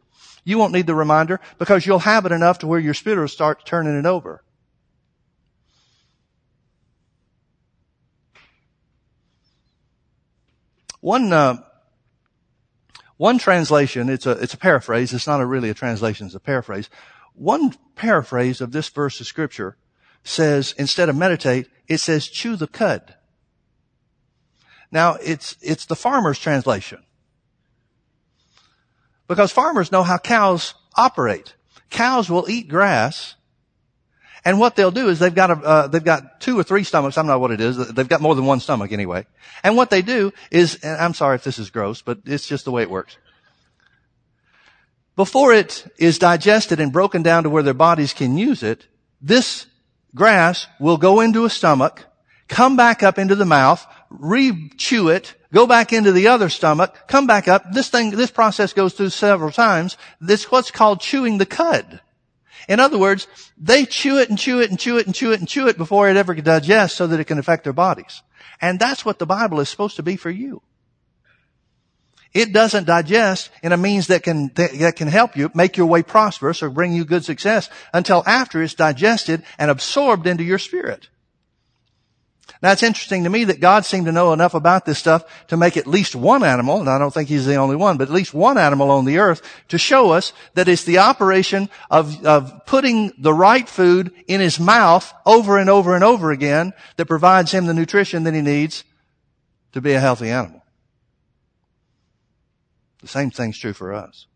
[0.45, 3.29] You won't need the reminder because you'll have it enough to where your spirit will
[3.29, 4.43] start turning it over.
[11.01, 11.57] One, uh,
[13.17, 15.13] one translation, it's a, it's a paraphrase.
[15.13, 16.91] It's not a really a translation, it's a paraphrase.
[17.35, 19.77] One paraphrase of this verse of scripture
[20.25, 23.15] says, instead of meditate, it says chew the cud.
[24.93, 27.03] Now, it's, it's the farmer's translation.
[29.31, 31.55] Because farmers know how cows operate.
[31.89, 33.37] Cows will eat grass
[34.45, 37.19] and what they'll do is they've got a, uh, they've got two or three stomachs.
[37.19, 37.77] I don't know what it is.
[37.93, 39.27] They've got more than one stomach anyway.
[39.63, 42.65] And what they do is, and I'm sorry if this is gross, but it's just
[42.65, 43.17] the way it works.
[45.17, 48.87] Before it is digested and broken down to where their bodies can use it,
[49.21, 49.67] this
[50.15, 52.07] grass will go into a stomach,
[52.49, 57.27] come back up into the mouth, re-chew it, go back into the other stomach, come
[57.27, 57.73] back up.
[57.73, 59.97] This thing, this process goes through several times.
[60.21, 62.01] This what's called chewing the cud.
[62.69, 65.41] In other words, they chew it and chew it and chew it and chew it
[65.41, 68.23] and chew it before it ever can digest so that it can affect their bodies.
[68.61, 70.63] And that's what the Bible is supposed to be for you.
[72.33, 76.03] It doesn't digest in a means that can, that can help you make your way
[76.03, 81.09] prosperous or bring you good success until after it's digested and absorbed into your spirit.
[82.63, 85.57] Now it's interesting to me that God seemed to know enough about this stuff to
[85.57, 88.15] make at least one animal, and I don't think He's the only one, but at
[88.15, 92.67] least one animal on the earth to show us that it's the operation of, of
[92.67, 97.53] putting the right food in His mouth over and over and over again that provides
[97.53, 98.85] Him the nutrition that He needs
[99.73, 100.63] to be a healthy animal.
[103.01, 104.27] The same thing's true for us.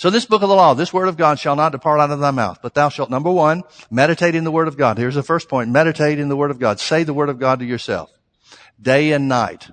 [0.00, 2.20] So this book of the law, this word of God shall not depart out of
[2.20, 4.96] thy mouth, but thou shalt, number one, meditate in the word of God.
[4.96, 5.68] Here's the first point.
[5.68, 6.80] Meditate in the word of God.
[6.80, 8.10] Say the word of God to yourself.
[8.80, 9.68] Day and night.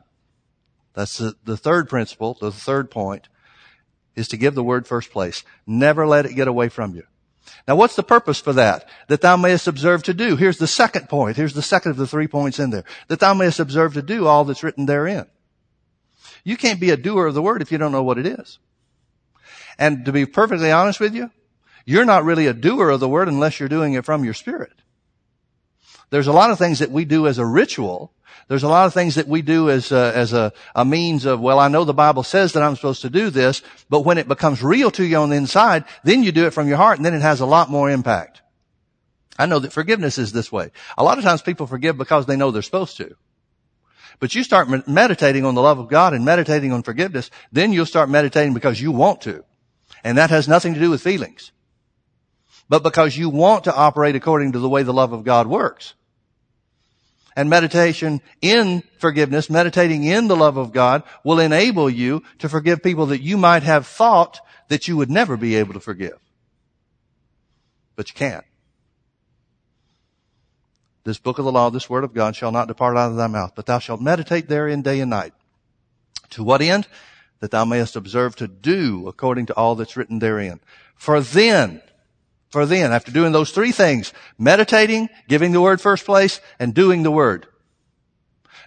[0.93, 3.29] That's the, the third principle, the third point,
[4.17, 5.45] is to give the word first place.
[5.65, 7.03] Never let it get away from you.
[7.65, 8.85] Now what's the purpose for that?
[9.07, 10.35] That thou mayest observe to do.
[10.35, 11.37] Here's the second point.
[11.37, 12.83] Here's the second of the three points in there.
[13.07, 15.27] That thou mayest observe to do all that's written therein.
[16.43, 18.59] You can't be a doer of the word if you don't know what it is.
[19.77, 21.31] And to be perfectly honest with you,
[21.85, 24.73] you're not really a doer of the word unless you're doing it from your spirit.
[26.09, 28.13] There's a lot of things that we do as a ritual.
[28.47, 31.39] There's a lot of things that we do as a, as a, a means of,
[31.41, 34.27] well, I know the Bible says that I'm supposed to do this, but when it
[34.27, 37.05] becomes real to you on the inside, then you do it from your heart and
[37.05, 38.41] then it has a lot more impact.
[39.37, 40.71] I know that forgiveness is this way.
[40.97, 43.15] A lot of times people forgive because they know they're supposed to.
[44.19, 47.85] But you start meditating on the love of God and meditating on forgiveness, then you'll
[47.85, 49.43] start meditating because you want to.
[50.03, 51.51] And that has nothing to do with feelings.
[52.69, 55.93] But because you want to operate according to the way the love of God works.
[57.35, 62.81] And meditation in forgiveness, meditating in the love of God will enable you to forgive
[62.81, 66.17] people that you might have thought that you would never be able to forgive.
[67.95, 68.43] But you can't.
[71.03, 73.27] This book of the law, this word of God shall not depart out of thy
[73.27, 75.33] mouth, but thou shalt meditate therein day and night.
[76.31, 76.85] To what end?
[77.39, 80.59] That thou mayest observe to do according to all that's written therein.
[80.95, 81.81] For then,
[82.49, 87.03] for then, after doing those three things, meditating, giving the word first place, and doing
[87.03, 87.47] the word.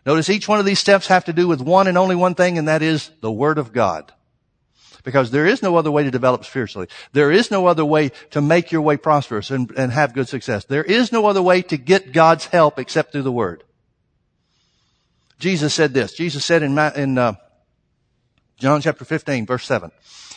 [0.06, 2.58] Notice each one of these steps have to do with one and only one thing,
[2.58, 4.12] and that is the word of God.
[5.02, 6.88] Because there is no other way to develop spiritually.
[7.12, 10.64] There is no other way to make your way prosperous and, and have good success.
[10.66, 13.64] There is no other way to get God's help except through the word.
[15.38, 16.12] Jesus said this.
[16.12, 17.34] Jesus said in, in uh,
[18.60, 19.90] John chapter 15 verse 7.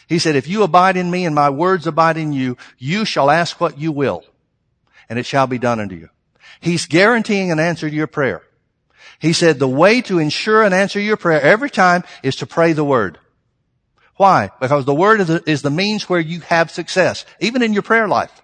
[0.08, 3.30] He said, if you abide in me and my words abide in you, you shall
[3.30, 4.24] ask what you will
[5.10, 6.10] and it shall be done unto you.
[6.60, 8.42] He's guaranteeing an answer to your prayer.
[9.20, 12.46] He said the way to ensure an answer to your prayer every time is to
[12.46, 13.20] pray the word.
[14.16, 14.50] Why?
[14.60, 17.84] Because the word is the, is the means where you have success, even in your
[17.84, 18.42] prayer life.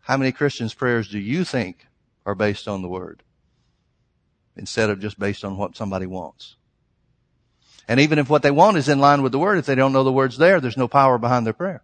[0.00, 1.86] How many Christians' prayers do you think
[2.26, 3.23] are based on the word
[4.56, 6.56] instead of just based on what somebody wants?
[7.86, 9.92] And even if what they want is in line with the word, if they don't
[9.92, 11.82] know the word's there, there's no power behind their prayer.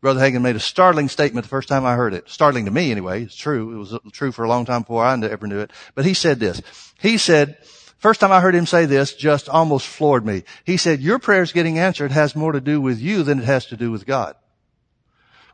[0.00, 2.28] Brother Hagin made a startling statement the first time I heard it.
[2.28, 3.24] Startling to me anyway.
[3.24, 3.74] It's true.
[3.74, 5.72] It was true for a long time before I ever knew it.
[5.96, 6.62] But he said this.
[7.00, 7.58] He said,
[7.98, 10.44] first time I heard him say this just almost floored me.
[10.64, 13.66] He said, your prayers getting answered has more to do with you than it has
[13.66, 14.36] to do with God.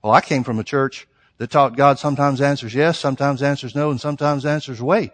[0.02, 1.08] Well, I came from a church
[1.44, 5.12] that taught God sometimes answers yes, sometimes answers no, and sometimes answers wait.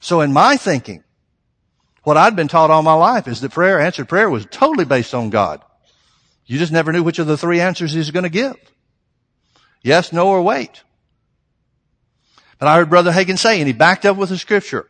[0.00, 1.02] So in my thinking,
[2.02, 5.14] what I'd been taught all my life is that prayer, answered prayer was totally based
[5.14, 5.62] on God.
[6.44, 8.56] You just never knew which of the three answers he's going to give.
[9.80, 10.82] Yes, no, or wait.
[12.58, 14.86] But I heard Brother Hagin say, and he backed up with the scripture.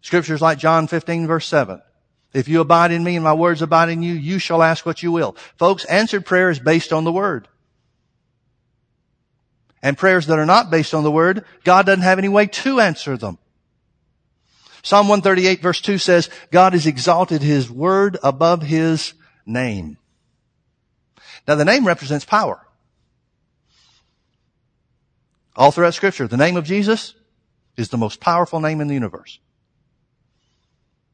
[0.00, 1.82] Scriptures like John 15 verse 7.
[2.32, 5.02] If you abide in me and my words abide in you, you shall ask what
[5.02, 5.36] you will.
[5.56, 7.48] Folks, answered prayer is based on the word.
[9.82, 12.80] And prayers that are not based on the word, God doesn't have any way to
[12.80, 13.38] answer them.
[14.82, 19.14] Psalm 138 verse 2 says, God has exalted his word above his
[19.44, 19.98] name.
[21.46, 22.64] Now the name represents power.
[25.56, 27.14] All throughout scripture, the name of Jesus
[27.76, 29.40] is the most powerful name in the universe.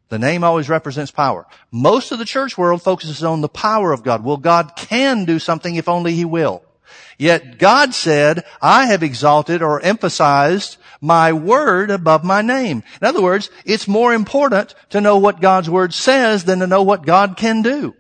[0.09, 1.47] The name always represents power.
[1.71, 4.23] Most of the church world focuses on the power of God.
[4.25, 6.63] Well, God can do something if only He will.
[7.19, 12.83] Yet God said, I have exalted or emphasized my word above my name.
[13.01, 16.83] In other words, it's more important to know what God's word says than to know
[16.83, 17.95] what God can do.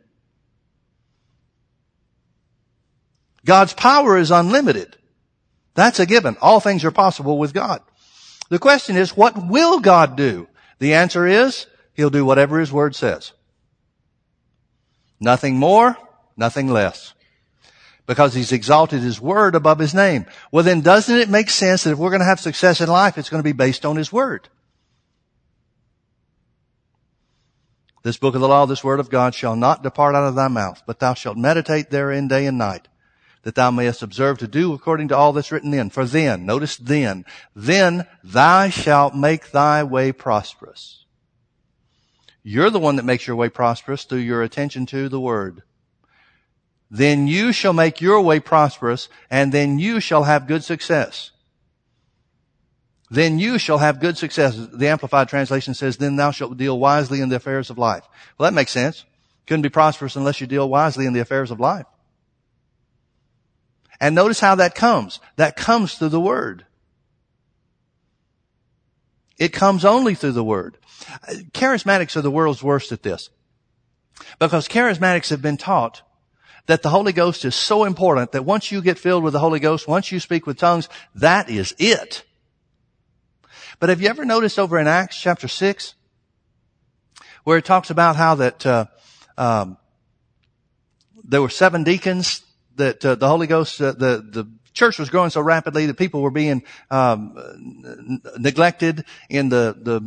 [3.44, 4.96] God's power is unlimited.
[5.74, 6.36] That's a given.
[6.40, 7.80] All things are possible with God.
[8.48, 10.48] The question is, what will God do?
[10.78, 13.32] The answer is, He'll do whatever His Word says.
[15.18, 15.96] Nothing more,
[16.36, 17.14] nothing less.
[18.06, 20.26] Because He's exalted His Word above His name.
[20.52, 23.16] Well then doesn't it make sense that if we're going to have success in life,
[23.16, 24.48] it's going to be based on His Word?
[28.02, 30.46] This book of the law, this word of God shall not depart out of thy
[30.46, 32.86] mouth, but thou shalt meditate therein day and night,
[33.42, 35.90] that thou mayest observe to do according to all that's written in.
[35.90, 37.24] For then, notice then,
[37.56, 41.05] then thou shalt make thy way prosperous.
[42.48, 45.64] You're the one that makes your way prosperous through your attention to the word.
[46.88, 51.32] Then you shall make your way prosperous and then you shall have good success.
[53.10, 54.56] Then you shall have good success.
[54.72, 58.04] The Amplified Translation says, then thou shalt deal wisely in the affairs of life.
[58.38, 59.04] Well, that makes sense.
[59.48, 61.86] Couldn't be prosperous unless you deal wisely in the affairs of life.
[63.98, 65.18] And notice how that comes.
[65.34, 66.64] That comes through the Word.
[69.38, 70.78] It comes only through the Word.
[71.52, 73.30] Charismatics are the world's worst at this.
[74.38, 76.02] Because charismatics have been taught
[76.66, 79.60] that the Holy Ghost is so important that once you get filled with the Holy
[79.60, 82.24] Ghost, once you speak with tongues, that is it.
[83.78, 85.94] But have you ever noticed over in Acts chapter 6,
[87.44, 88.86] where it talks about how that, uh,
[89.36, 89.76] um,
[91.22, 92.42] there were seven deacons
[92.76, 96.20] that uh, the Holy Ghost, uh, the, the church was growing so rapidly that people
[96.20, 97.34] were being um,
[98.38, 100.00] neglected in the the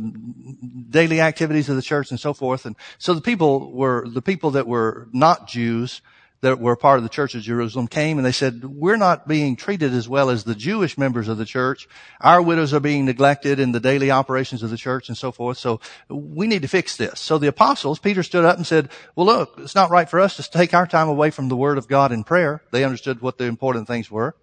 [0.88, 2.64] daily activities of the church and so forth.
[2.64, 6.00] And so the people were the people that were not Jews
[6.42, 9.56] that were part of the church of Jerusalem came and they said, we're not being
[9.56, 11.86] treated as well as the Jewish members of the church.
[12.20, 15.58] Our widows are being neglected in the daily operations of the church and so forth.
[15.58, 17.20] So we need to fix this.
[17.20, 20.36] So the apostles, Peter stood up and said, well look, it's not right for us
[20.36, 22.62] to take our time away from the word of God in prayer.
[22.70, 24.34] They understood what the important things were.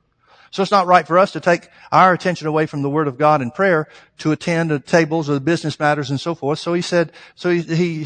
[0.51, 3.17] So it's not right for us to take our attention away from the Word of
[3.17, 3.87] God in prayer
[4.19, 6.59] to attend to tables or business matters and so forth.
[6.59, 8.05] So he said, so he, he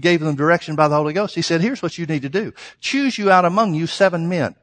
[0.00, 1.34] gave them direction by the Holy Ghost.
[1.34, 2.52] He said, here's what you need to do.
[2.80, 4.54] Choose you out among you seven men.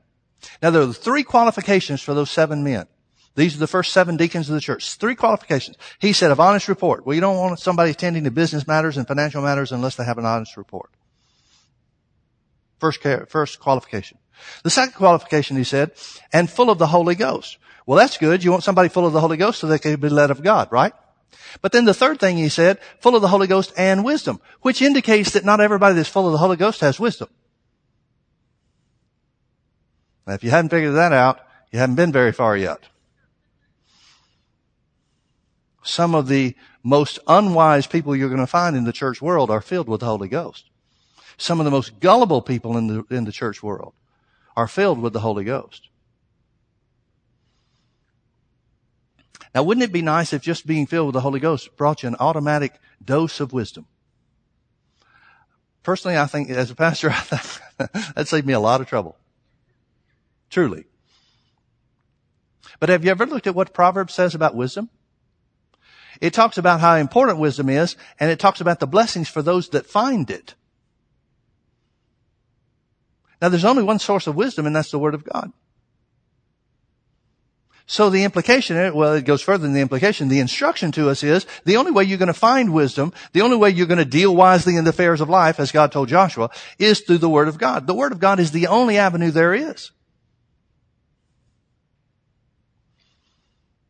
[0.61, 2.87] Now there are three qualifications for those seven men.
[3.35, 4.95] These are the first seven deacons of the church.
[4.95, 5.77] Three qualifications.
[5.99, 7.05] He said of honest report.
[7.05, 10.17] Well, you don't want somebody attending to business matters and financial matters unless they have
[10.17, 10.89] an honest report.
[12.79, 14.17] First, first qualification.
[14.63, 15.91] The second qualification, he said,
[16.33, 17.57] and full of the Holy Ghost.
[17.85, 18.43] Well, that's good.
[18.43, 20.71] You want somebody full of the Holy Ghost so they can be led of God,
[20.71, 20.93] right?
[21.61, 24.81] But then the third thing he said, full of the Holy Ghost and wisdom, which
[24.81, 27.29] indicates that not everybody that's full of the Holy Ghost has wisdom.
[30.25, 31.39] Now, if you hadn't figured that out,
[31.71, 32.79] you haven't been very far yet.
[35.83, 39.61] Some of the most unwise people you're going to find in the church world are
[39.61, 40.65] filled with the Holy Ghost.
[41.37, 43.93] some of the most gullible people in the, in the church world
[44.55, 45.89] are filled with the Holy Ghost.
[49.53, 52.07] Now, wouldn't it be nice if just being filled with the Holy Ghost brought you
[52.07, 53.87] an automatic dose of wisdom?
[55.81, 57.09] Personally, I think as a pastor,
[57.77, 59.17] that saved me a lot of trouble.
[60.49, 60.85] Truly.
[62.79, 64.89] But have you ever looked at what Proverbs says about wisdom?
[66.19, 69.69] It talks about how important wisdom is, and it talks about the blessings for those
[69.69, 70.55] that find it.
[73.41, 75.51] Now there's only one source of wisdom, and that's the Word of God.
[77.87, 80.27] So the implication, eh, well, it goes further than the implication.
[80.27, 83.57] The instruction to us is the only way you're going to find wisdom, the only
[83.57, 86.49] way you're going to deal wisely in the affairs of life, as God told Joshua,
[86.79, 87.85] is through the Word of God.
[87.85, 89.91] The Word of God is the only avenue there is.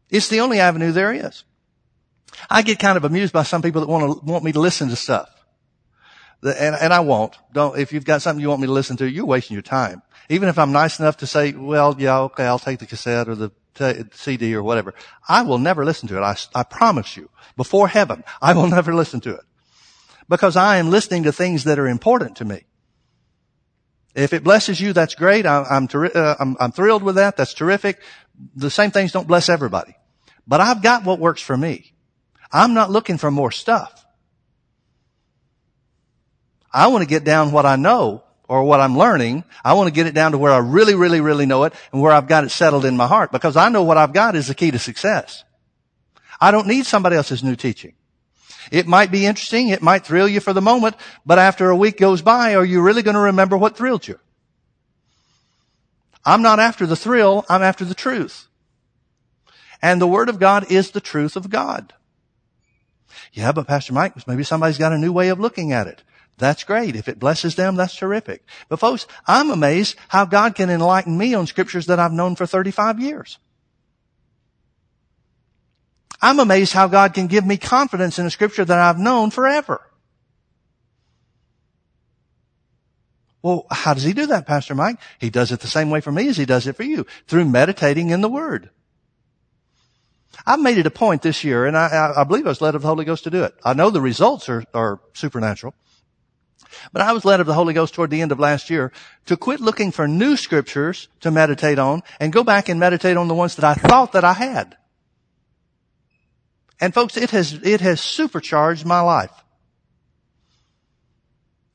[0.10, 1.46] It's the only avenue there is.
[2.50, 4.90] I get kind of amused by some people that want to want me to listen
[4.90, 5.30] to stuff.
[6.44, 7.38] And, and I won't.
[7.54, 10.02] Don't, if you've got something you want me to listen to, you're wasting your time.
[10.30, 13.36] Even if I'm nice enough to say, well, yeah, okay, I'll take the cassette or
[13.36, 14.94] the t- CD or whatever.
[15.28, 16.22] I will never listen to it.
[16.22, 17.30] I, I promise you.
[17.56, 19.44] Before heaven, I will never listen to it.
[20.28, 22.64] Because I am listening to things that are important to me.
[24.16, 25.46] If it blesses you, that's great.
[25.46, 27.38] I, I'm, ter- uh, I'm, I'm thrilled with that.
[27.38, 28.02] That's terrific.
[28.56, 29.96] The same things don't bless everybody.
[30.48, 31.94] But I've got what works for me.
[32.52, 34.05] I'm not looking for more stuff.
[36.76, 39.46] I want to get down what I know or what I'm learning.
[39.64, 42.02] I want to get it down to where I really, really, really know it and
[42.02, 44.48] where I've got it settled in my heart because I know what I've got is
[44.48, 45.46] the key to success.
[46.42, 47.94] I don't need somebody else's new teaching.
[48.74, 49.70] It might be interesting.
[49.70, 52.82] It might thrill you for the moment, but after a week goes by, are you
[52.82, 54.20] really going to remember what thrilled you?
[56.26, 57.46] I'm not after the thrill.
[57.48, 58.48] I'm after the truth.
[59.82, 61.94] And the Word of God is the truth of God.
[63.32, 66.04] Yeah, but Pastor Mike, maybe somebody's got a new way of looking at it.
[66.38, 66.96] That's great.
[66.96, 68.44] If it blesses them, that's terrific.
[68.68, 72.46] But folks, I'm amazed how God can enlighten me on scriptures that I've known for
[72.46, 73.38] 35 years.
[76.22, 79.82] I'm amazed how God can give me confidence in a scripture that I've known forever.
[83.42, 84.98] Well, how does he do that, Pastor Mike?
[85.20, 87.46] He does it the same way for me as he does it for you, through
[87.46, 88.72] meditating in the Word.
[90.48, 92.82] I've made it a point this year, and I, I, believe I was led of
[92.82, 93.54] the Holy Ghost to do it.
[93.64, 95.76] I know the results are, are supernatural.
[96.94, 98.92] But I was led of the Holy Ghost toward the end of last year
[99.26, 103.28] to quit looking for new scriptures to meditate on and go back and meditate on
[103.28, 104.78] the ones that I thought that I had.
[106.80, 109.32] And folks, it has, it has supercharged my life.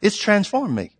[0.02, 0.92] It's transformed me.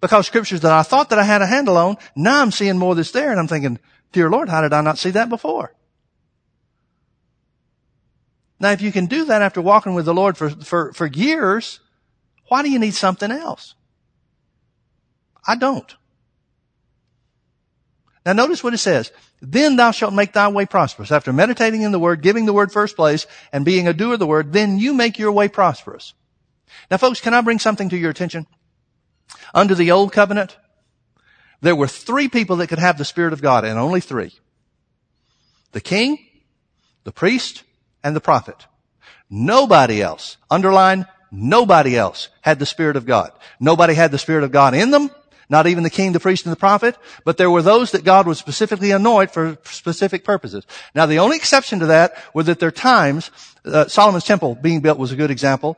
[0.00, 2.94] Because scriptures that I thought that I had a handle on, now I'm seeing more
[2.94, 3.78] that's there and I'm thinking,
[4.12, 5.74] dear Lord, how did I not see that before?
[8.60, 11.80] Now, if you can do that after walking with the Lord for, for, for years,
[12.54, 13.74] why do you need something else?
[15.44, 15.92] I don't.
[18.24, 19.10] Now notice what it says.
[19.42, 21.10] Then thou shalt make thy way prosperous.
[21.10, 24.20] After meditating in the word, giving the word first place, and being a doer of
[24.20, 26.14] the word, then you make your way prosperous.
[26.92, 28.46] Now folks, can I bring something to your attention?
[29.52, 30.56] Under the old covenant,
[31.60, 34.30] there were three people that could have the Spirit of God, and only three.
[35.72, 36.24] The king,
[37.02, 37.64] the priest,
[38.04, 38.68] and the prophet.
[39.28, 43.32] Nobody else, underline, nobody else had the Spirit of God.
[43.60, 45.10] Nobody had the Spirit of God in them,
[45.48, 48.26] not even the king, the priest, and the prophet, but there were those that God
[48.26, 50.66] would specifically anoint for specific purposes.
[50.94, 53.30] Now the only exception to that were that there times,
[53.64, 55.76] uh, Solomon's temple being built was a good example,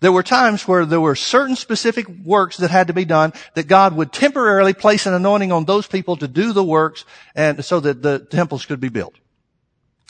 [0.00, 3.66] there were times where there were certain specific works that had to be done that
[3.66, 7.04] God would temporarily place an anointing on those people to do the works
[7.34, 9.14] and so that the temples could be built.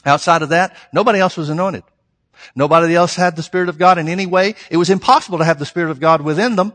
[0.05, 1.84] Outside of that, nobody else was anointed.
[2.55, 4.55] Nobody else had the Spirit of God in any way.
[4.70, 6.72] It was impossible to have the Spirit of God within them.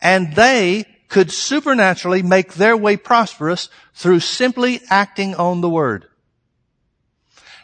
[0.00, 6.06] And they could supernaturally make their way prosperous through simply acting on the Word.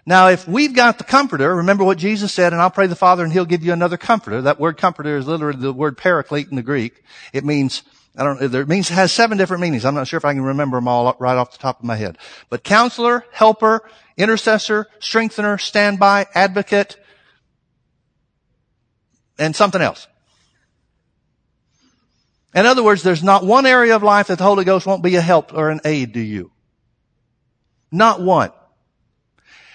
[0.09, 3.25] Now, if we've got the comforter, remember what Jesus said, and I'll pray the Father
[3.25, 4.43] and He'll give you another comforter.
[4.43, 7.03] That word comforter is literally the word paraclete in the Greek.
[7.33, 7.83] It means,
[8.17, 9.85] I don't know, it means, it has seven different meanings.
[9.85, 11.97] I'm not sure if I can remember them all right off the top of my
[11.97, 12.19] head.
[12.51, 13.83] But counselor, helper,
[14.17, 16.97] intercessor, strengthener, standby, advocate,
[19.39, 20.07] and something else.
[22.55, 25.16] In other words, there's not one area of life that the Holy Ghost won't be
[25.16, 26.51] a help or an aid to you.
[27.93, 28.51] Not one.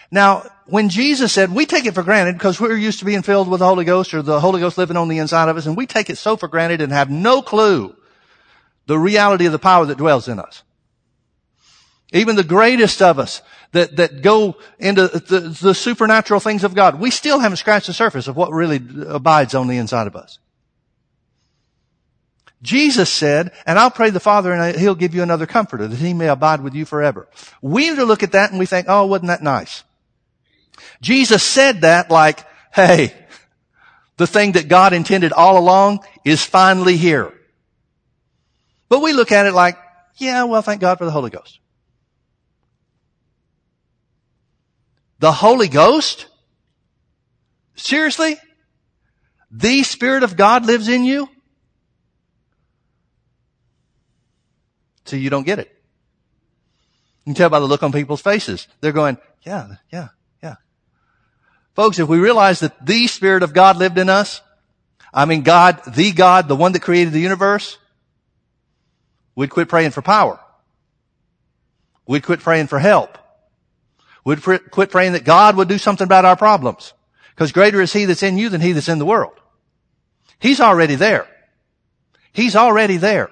[0.09, 3.47] Now, when Jesus said, we take it for granted because we're used to being filled
[3.47, 5.77] with the Holy Ghost or the Holy Ghost living on the inside of us, and
[5.77, 7.95] we take it so for granted and have no clue
[8.87, 10.63] the reality of the power that dwells in us.
[12.11, 13.41] Even the greatest of us
[13.71, 17.93] that, that go into the, the supernatural things of God, we still haven't scratched the
[17.93, 20.39] surface of what really abides on the inside of us.
[22.61, 26.13] Jesus said, and I'll pray the Father and he'll give you another comforter that he
[26.13, 27.27] may abide with you forever.
[27.61, 29.83] We look at that and we think, oh, wasn't that nice?
[31.01, 33.15] Jesus said that like, hey,
[34.17, 37.33] the thing that God intended all along is finally here.
[38.89, 39.77] But we look at it like,
[40.17, 41.60] yeah, well, thank God for the Holy Ghost.
[45.21, 46.25] The Holy Ghost?
[47.75, 48.37] Seriously?
[49.51, 51.29] The Spirit of God lives in you?
[55.05, 55.71] So you don't get it.
[57.23, 58.67] You can tell by the look on people's faces.
[58.81, 60.07] They're going, yeah, yeah,
[60.41, 60.55] yeah.
[61.75, 64.41] Folks, if we realize that the Spirit of God lived in us,
[65.13, 67.77] I mean God, the God, the one that created the universe,
[69.35, 70.39] we'd quit praying for power.
[72.07, 73.19] We'd quit praying for help.
[74.23, 76.93] We'd quit praying that God would do something about our problems.
[77.35, 79.33] Because greater is He that's in you than He that's in the world.
[80.39, 81.27] He's already there.
[82.33, 83.29] He's already there.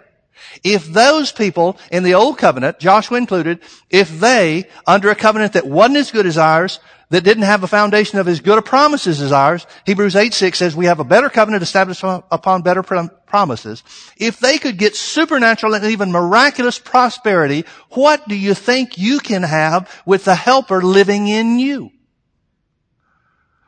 [0.63, 3.59] If those people in the old covenant, Joshua included,
[3.89, 6.79] if they, under a covenant that wasn't as good as ours,
[7.09, 10.57] that didn't have a foundation of as good a promises as ours, Hebrews 8, 6
[10.57, 12.83] says we have a better covenant established upon better
[13.29, 13.83] promises.
[14.17, 19.43] If they could get supernatural and even miraculous prosperity, what do you think you can
[19.43, 21.91] have with the helper living in you?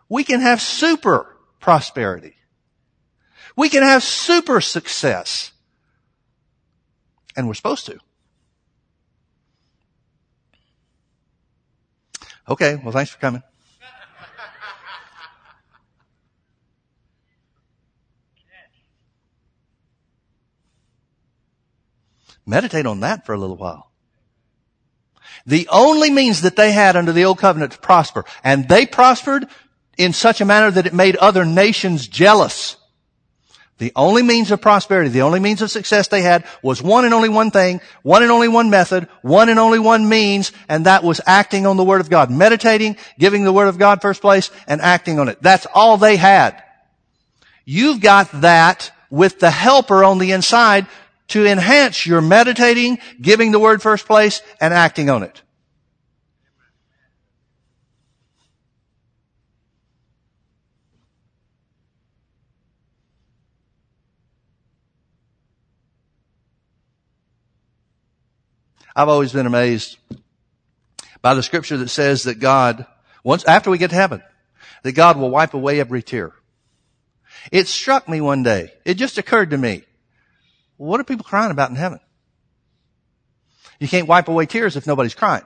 [0.10, 2.36] We can have super prosperity.
[3.56, 5.52] We can have super success.
[7.38, 7.98] And we're supposed to.
[12.50, 13.44] Okay, well thanks for coming.
[22.46, 23.92] Meditate on that for a little while.
[25.46, 29.48] The only means that they had under the old covenant to prosper, and they prospered
[29.98, 32.78] in such a manner that it made other nations jealous.
[33.78, 37.16] The only means of prosperity, the only means of success they had was one and
[37.16, 41.04] only one thing, one and only one method, one and only one means, and that
[41.04, 42.30] was acting on the Word of God.
[42.30, 45.42] Meditating, giving the Word of God first place, and acting on it.
[45.42, 46.62] That's all they had.
[47.66, 50.86] You've got that with the helper on the inside
[51.32, 55.42] to enhance your meditating, giving the Word first place, and acting on it.
[68.94, 69.98] I've always been amazed
[71.22, 72.86] by the scripture that says that God,
[73.24, 74.22] once after we get to heaven,
[74.84, 76.34] that God will wipe away every tear.
[77.52, 78.74] It struck me one day.
[78.84, 79.84] It just occurred to me.
[80.82, 82.00] What are people crying about in heaven?
[83.80, 85.44] You can't wipe away tears if nobody's crying.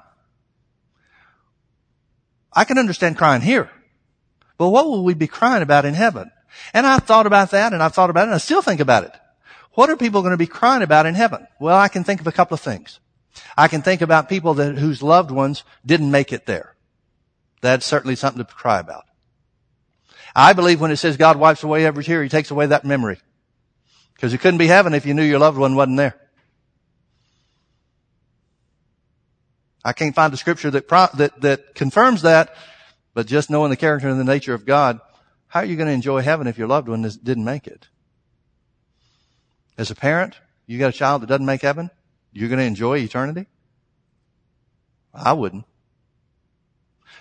[2.54, 3.70] I can understand crying here,
[4.58, 6.32] but what will we be crying about in heaven?
[6.74, 9.04] And I thought about that and I thought about it and I still think about
[9.04, 9.12] it.
[9.74, 11.46] What are people going to be crying about in heaven?
[11.60, 13.02] Well, I can think of a couple of things.
[13.58, 16.76] I can think about people that, whose loved ones didn't make it there.
[17.60, 19.04] That's certainly something to cry about.
[20.34, 23.20] I believe when it says God wipes away every tear, He takes away that memory.
[24.16, 26.16] Because it couldn't be heaven if you knew your loved one wasn't there.
[29.84, 32.56] I can't find a scripture that, that, that confirms that,
[33.14, 35.00] but just knowing the character and the nature of God,
[35.48, 37.88] how are you going to enjoy heaven if your loved one didn't make it?
[39.78, 40.36] As a parent,
[40.66, 41.92] you got a child that doesn't make heaven?
[42.34, 43.46] You're going to enjoy eternity?
[45.14, 45.66] I wouldn't.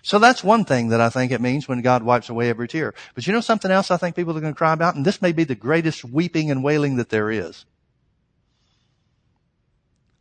[0.05, 2.93] So that's one thing that I think it means when God wipes away every tear.
[3.15, 4.97] But you know something else I think people are going to cry about?
[4.97, 7.65] And this may be the greatest weeping and wailing that there is.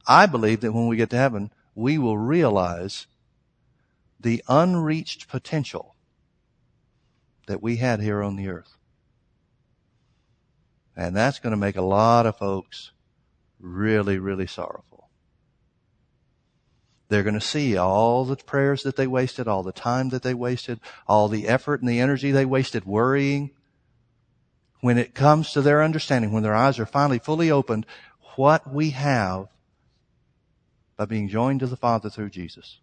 [0.08, 3.08] I believe that when we get to heaven, we will realize
[4.18, 5.96] the unreached potential
[7.48, 8.78] that we had here on the earth.
[10.96, 12.92] And that's going to make a lot of folks
[13.60, 14.93] really, really sorrowful.
[17.10, 20.34] They're going to see all the prayers that they wasted, all the time that they
[20.34, 23.52] wasted, all the effort and the energy they wasted worrying.
[24.82, 27.86] When it comes to their understanding, when their eyes are finally fully opened,
[28.36, 29.48] what we have
[30.98, 32.80] by being joined to the Father through Jesus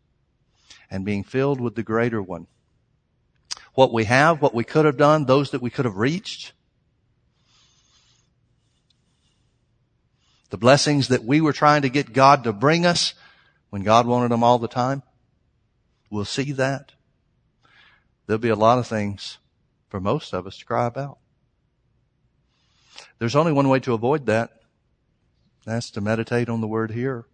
[0.91, 2.47] and being filled with the greater one.
[3.75, 6.53] What we have, what we could have done, those that we could have reached,
[10.51, 13.15] The blessings that we were trying to get God to bring us
[13.71, 15.03] when God wanted them all the time.
[16.11, 16.93] We'll see that.
[18.27, 19.39] There'll be a lot of things
[19.89, 21.19] for most of us to cry about.
[23.19, 24.51] There's only one way to avoid that.
[25.65, 27.27] That's to meditate on the word here.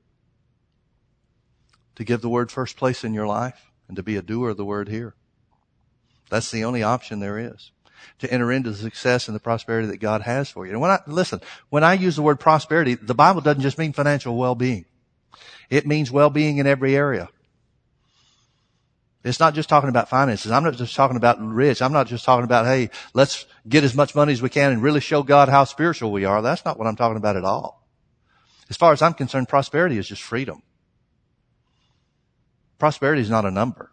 [1.97, 4.57] To give the word first place in your life and to be a doer of
[4.57, 5.15] the word here.
[6.29, 7.71] That's the only option there is.
[8.19, 10.73] to enter into the success and the prosperity that God has for you.
[10.73, 13.93] And when I, listen, when I use the word prosperity, the Bible doesn't just mean
[13.93, 14.85] financial well-being.
[15.71, 17.29] It means well-being in every area.
[19.25, 20.53] It's not just talking about finances.
[20.53, 21.83] I'm not just talking about rich.
[21.83, 24.81] I'm not just talking about, hey, let's get as much money as we can and
[24.81, 26.43] really show God how spiritual we are.
[26.43, 27.85] That's not what I'm talking about at all.
[28.71, 30.63] As far as I'm concerned, prosperity is just freedom.
[32.79, 33.91] Prosperity is not a number.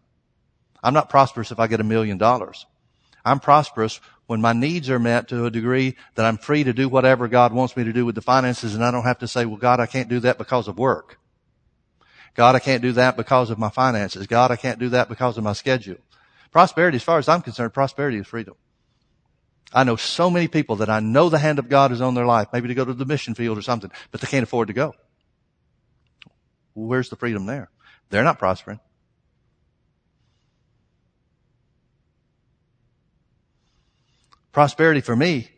[0.84, 2.68] I'm not prosperous if I get a million dollars.
[3.26, 6.90] I'm prosperous when my needs are met to a degree that I'm free to do
[6.90, 9.46] whatever God wants me to do with the finances and I don't have to say,
[9.46, 11.20] well, God, I can't do that because of work.
[12.36, 14.26] God, I can't do that because of my finances.
[14.28, 15.98] God, I can't do that because of my schedule.
[16.52, 18.56] Prosperity, as far as I'm concerned, prosperity is freedom.
[19.72, 22.26] I know so many people that I know the hand of God is on their
[22.26, 24.74] life, maybe to go to the mission field or something, but they can't afford to
[24.74, 24.94] go.
[26.76, 27.70] Where's the freedom there?
[28.10, 28.80] They're not prospering.
[34.52, 35.50] Prosperity for me,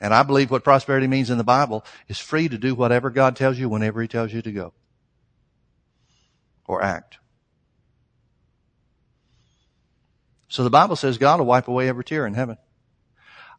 [0.00, 3.36] and I believe what prosperity means in the Bible, is free to do whatever God
[3.36, 4.74] tells you whenever He tells you to go
[6.66, 7.18] or act.
[10.48, 12.58] So the Bible says God will wipe away every tear in heaven.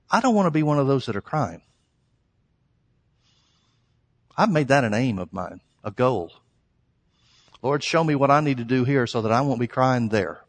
[0.09, 1.61] I don't want to be one of those that are crying.
[4.37, 6.31] I've made that an aim of mine, a goal.
[7.61, 10.09] Lord, show me what I need to do here so that I won't be crying
[10.09, 10.41] there.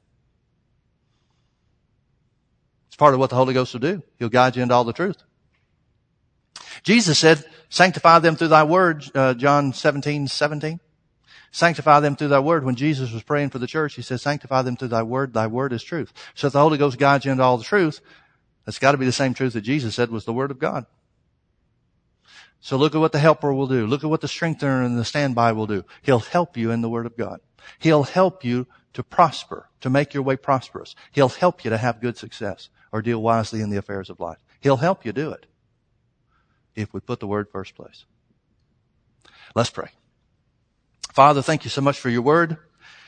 [2.88, 4.02] It's part of what the Holy Ghost will do.
[4.18, 5.16] He'll guide you into all the truth.
[6.82, 10.80] Jesus said, sanctify them through thy word, uh, John 17, 17.
[11.56, 12.64] Sanctify them through thy word.
[12.64, 15.32] When Jesus was praying for the church, he said, sanctify them through thy word.
[15.32, 16.12] Thy word is truth.
[16.34, 18.02] So if the Holy Ghost guides you into all the truth,
[18.66, 20.84] that's got to be the same truth that Jesus said was the word of God.
[22.60, 23.86] So look at what the helper will do.
[23.86, 25.86] Look at what the strengthener and the standby will do.
[26.02, 27.40] He'll help you in the word of God.
[27.78, 30.94] He'll help you to prosper, to make your way prosperous.
[31.12, 34.44] He'll help you to have good success or deal wisely in the affairs of life.
[34.60, 35.46] He'll help you do it
[36.74, 38.04] if we put the word first place.
[39.54, 39.88] Let's pray.
[41.16, 42.58] Father, thank you so much for your word.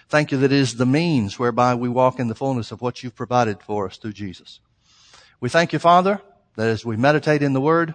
[0.09, 3.03] Thank you that it is the means whereby we walk in the fullness of what
[3.03, 4.61] you've provided for us through Jesus.
[5.41, 6.23] We thank you, Father,
[6.57, 7.95] that as we meditate in the word,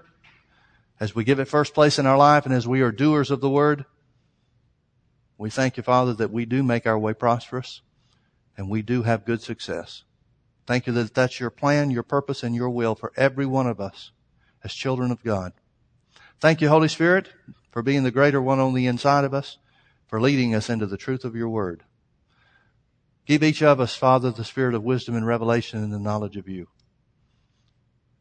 [0.99, 3.41] as we give it first place in our life, and as we are doers of
[3.41, 3.86] the word,
[5.39, 7.82] we thank you, Father, that we do make our way prosperous
[8.55, 10.03] and we do have good success.
[10.68, 13.82] Thank you that that's your plan, your purpose, and your will for every one of
[13.82, 14.11] us
[14.64, 15.53] as children of God.
[16.39, 17.30] Thank you, Holy Spirit,
[17.72, 19.57] for being the greater one on the inside of us
[20.14, 21.82] for leading us into the truth of your word.
[23.26, 26.47] Give each of us, Father, the spirit of wisdom and revelation and the knowledge of
[26.47, 26.68] you.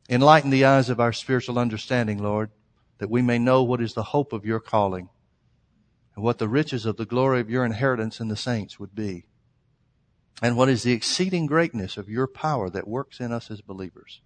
[0.08, 2.50] Enlighten the eyes of our spiritual understanding, Lord,
[2.96, 5.10] that we may know what is the hope of your calling
[6.14, 9.26] and what the riches of the glory of your inheritance in the saints would be
[10.40, 14.22] and what is the exceeding greatness of your power that works in us as believers.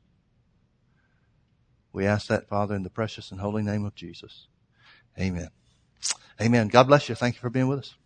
[1.92, 4.46] We ask that, Father, in the precious and holy name of Jesus.
[5.18, 5.48] Amen.
[6.40, 6.68] Amen.
[6.68, 7.16] God bless you.
[7.16, 7.96] Thank you for being with us.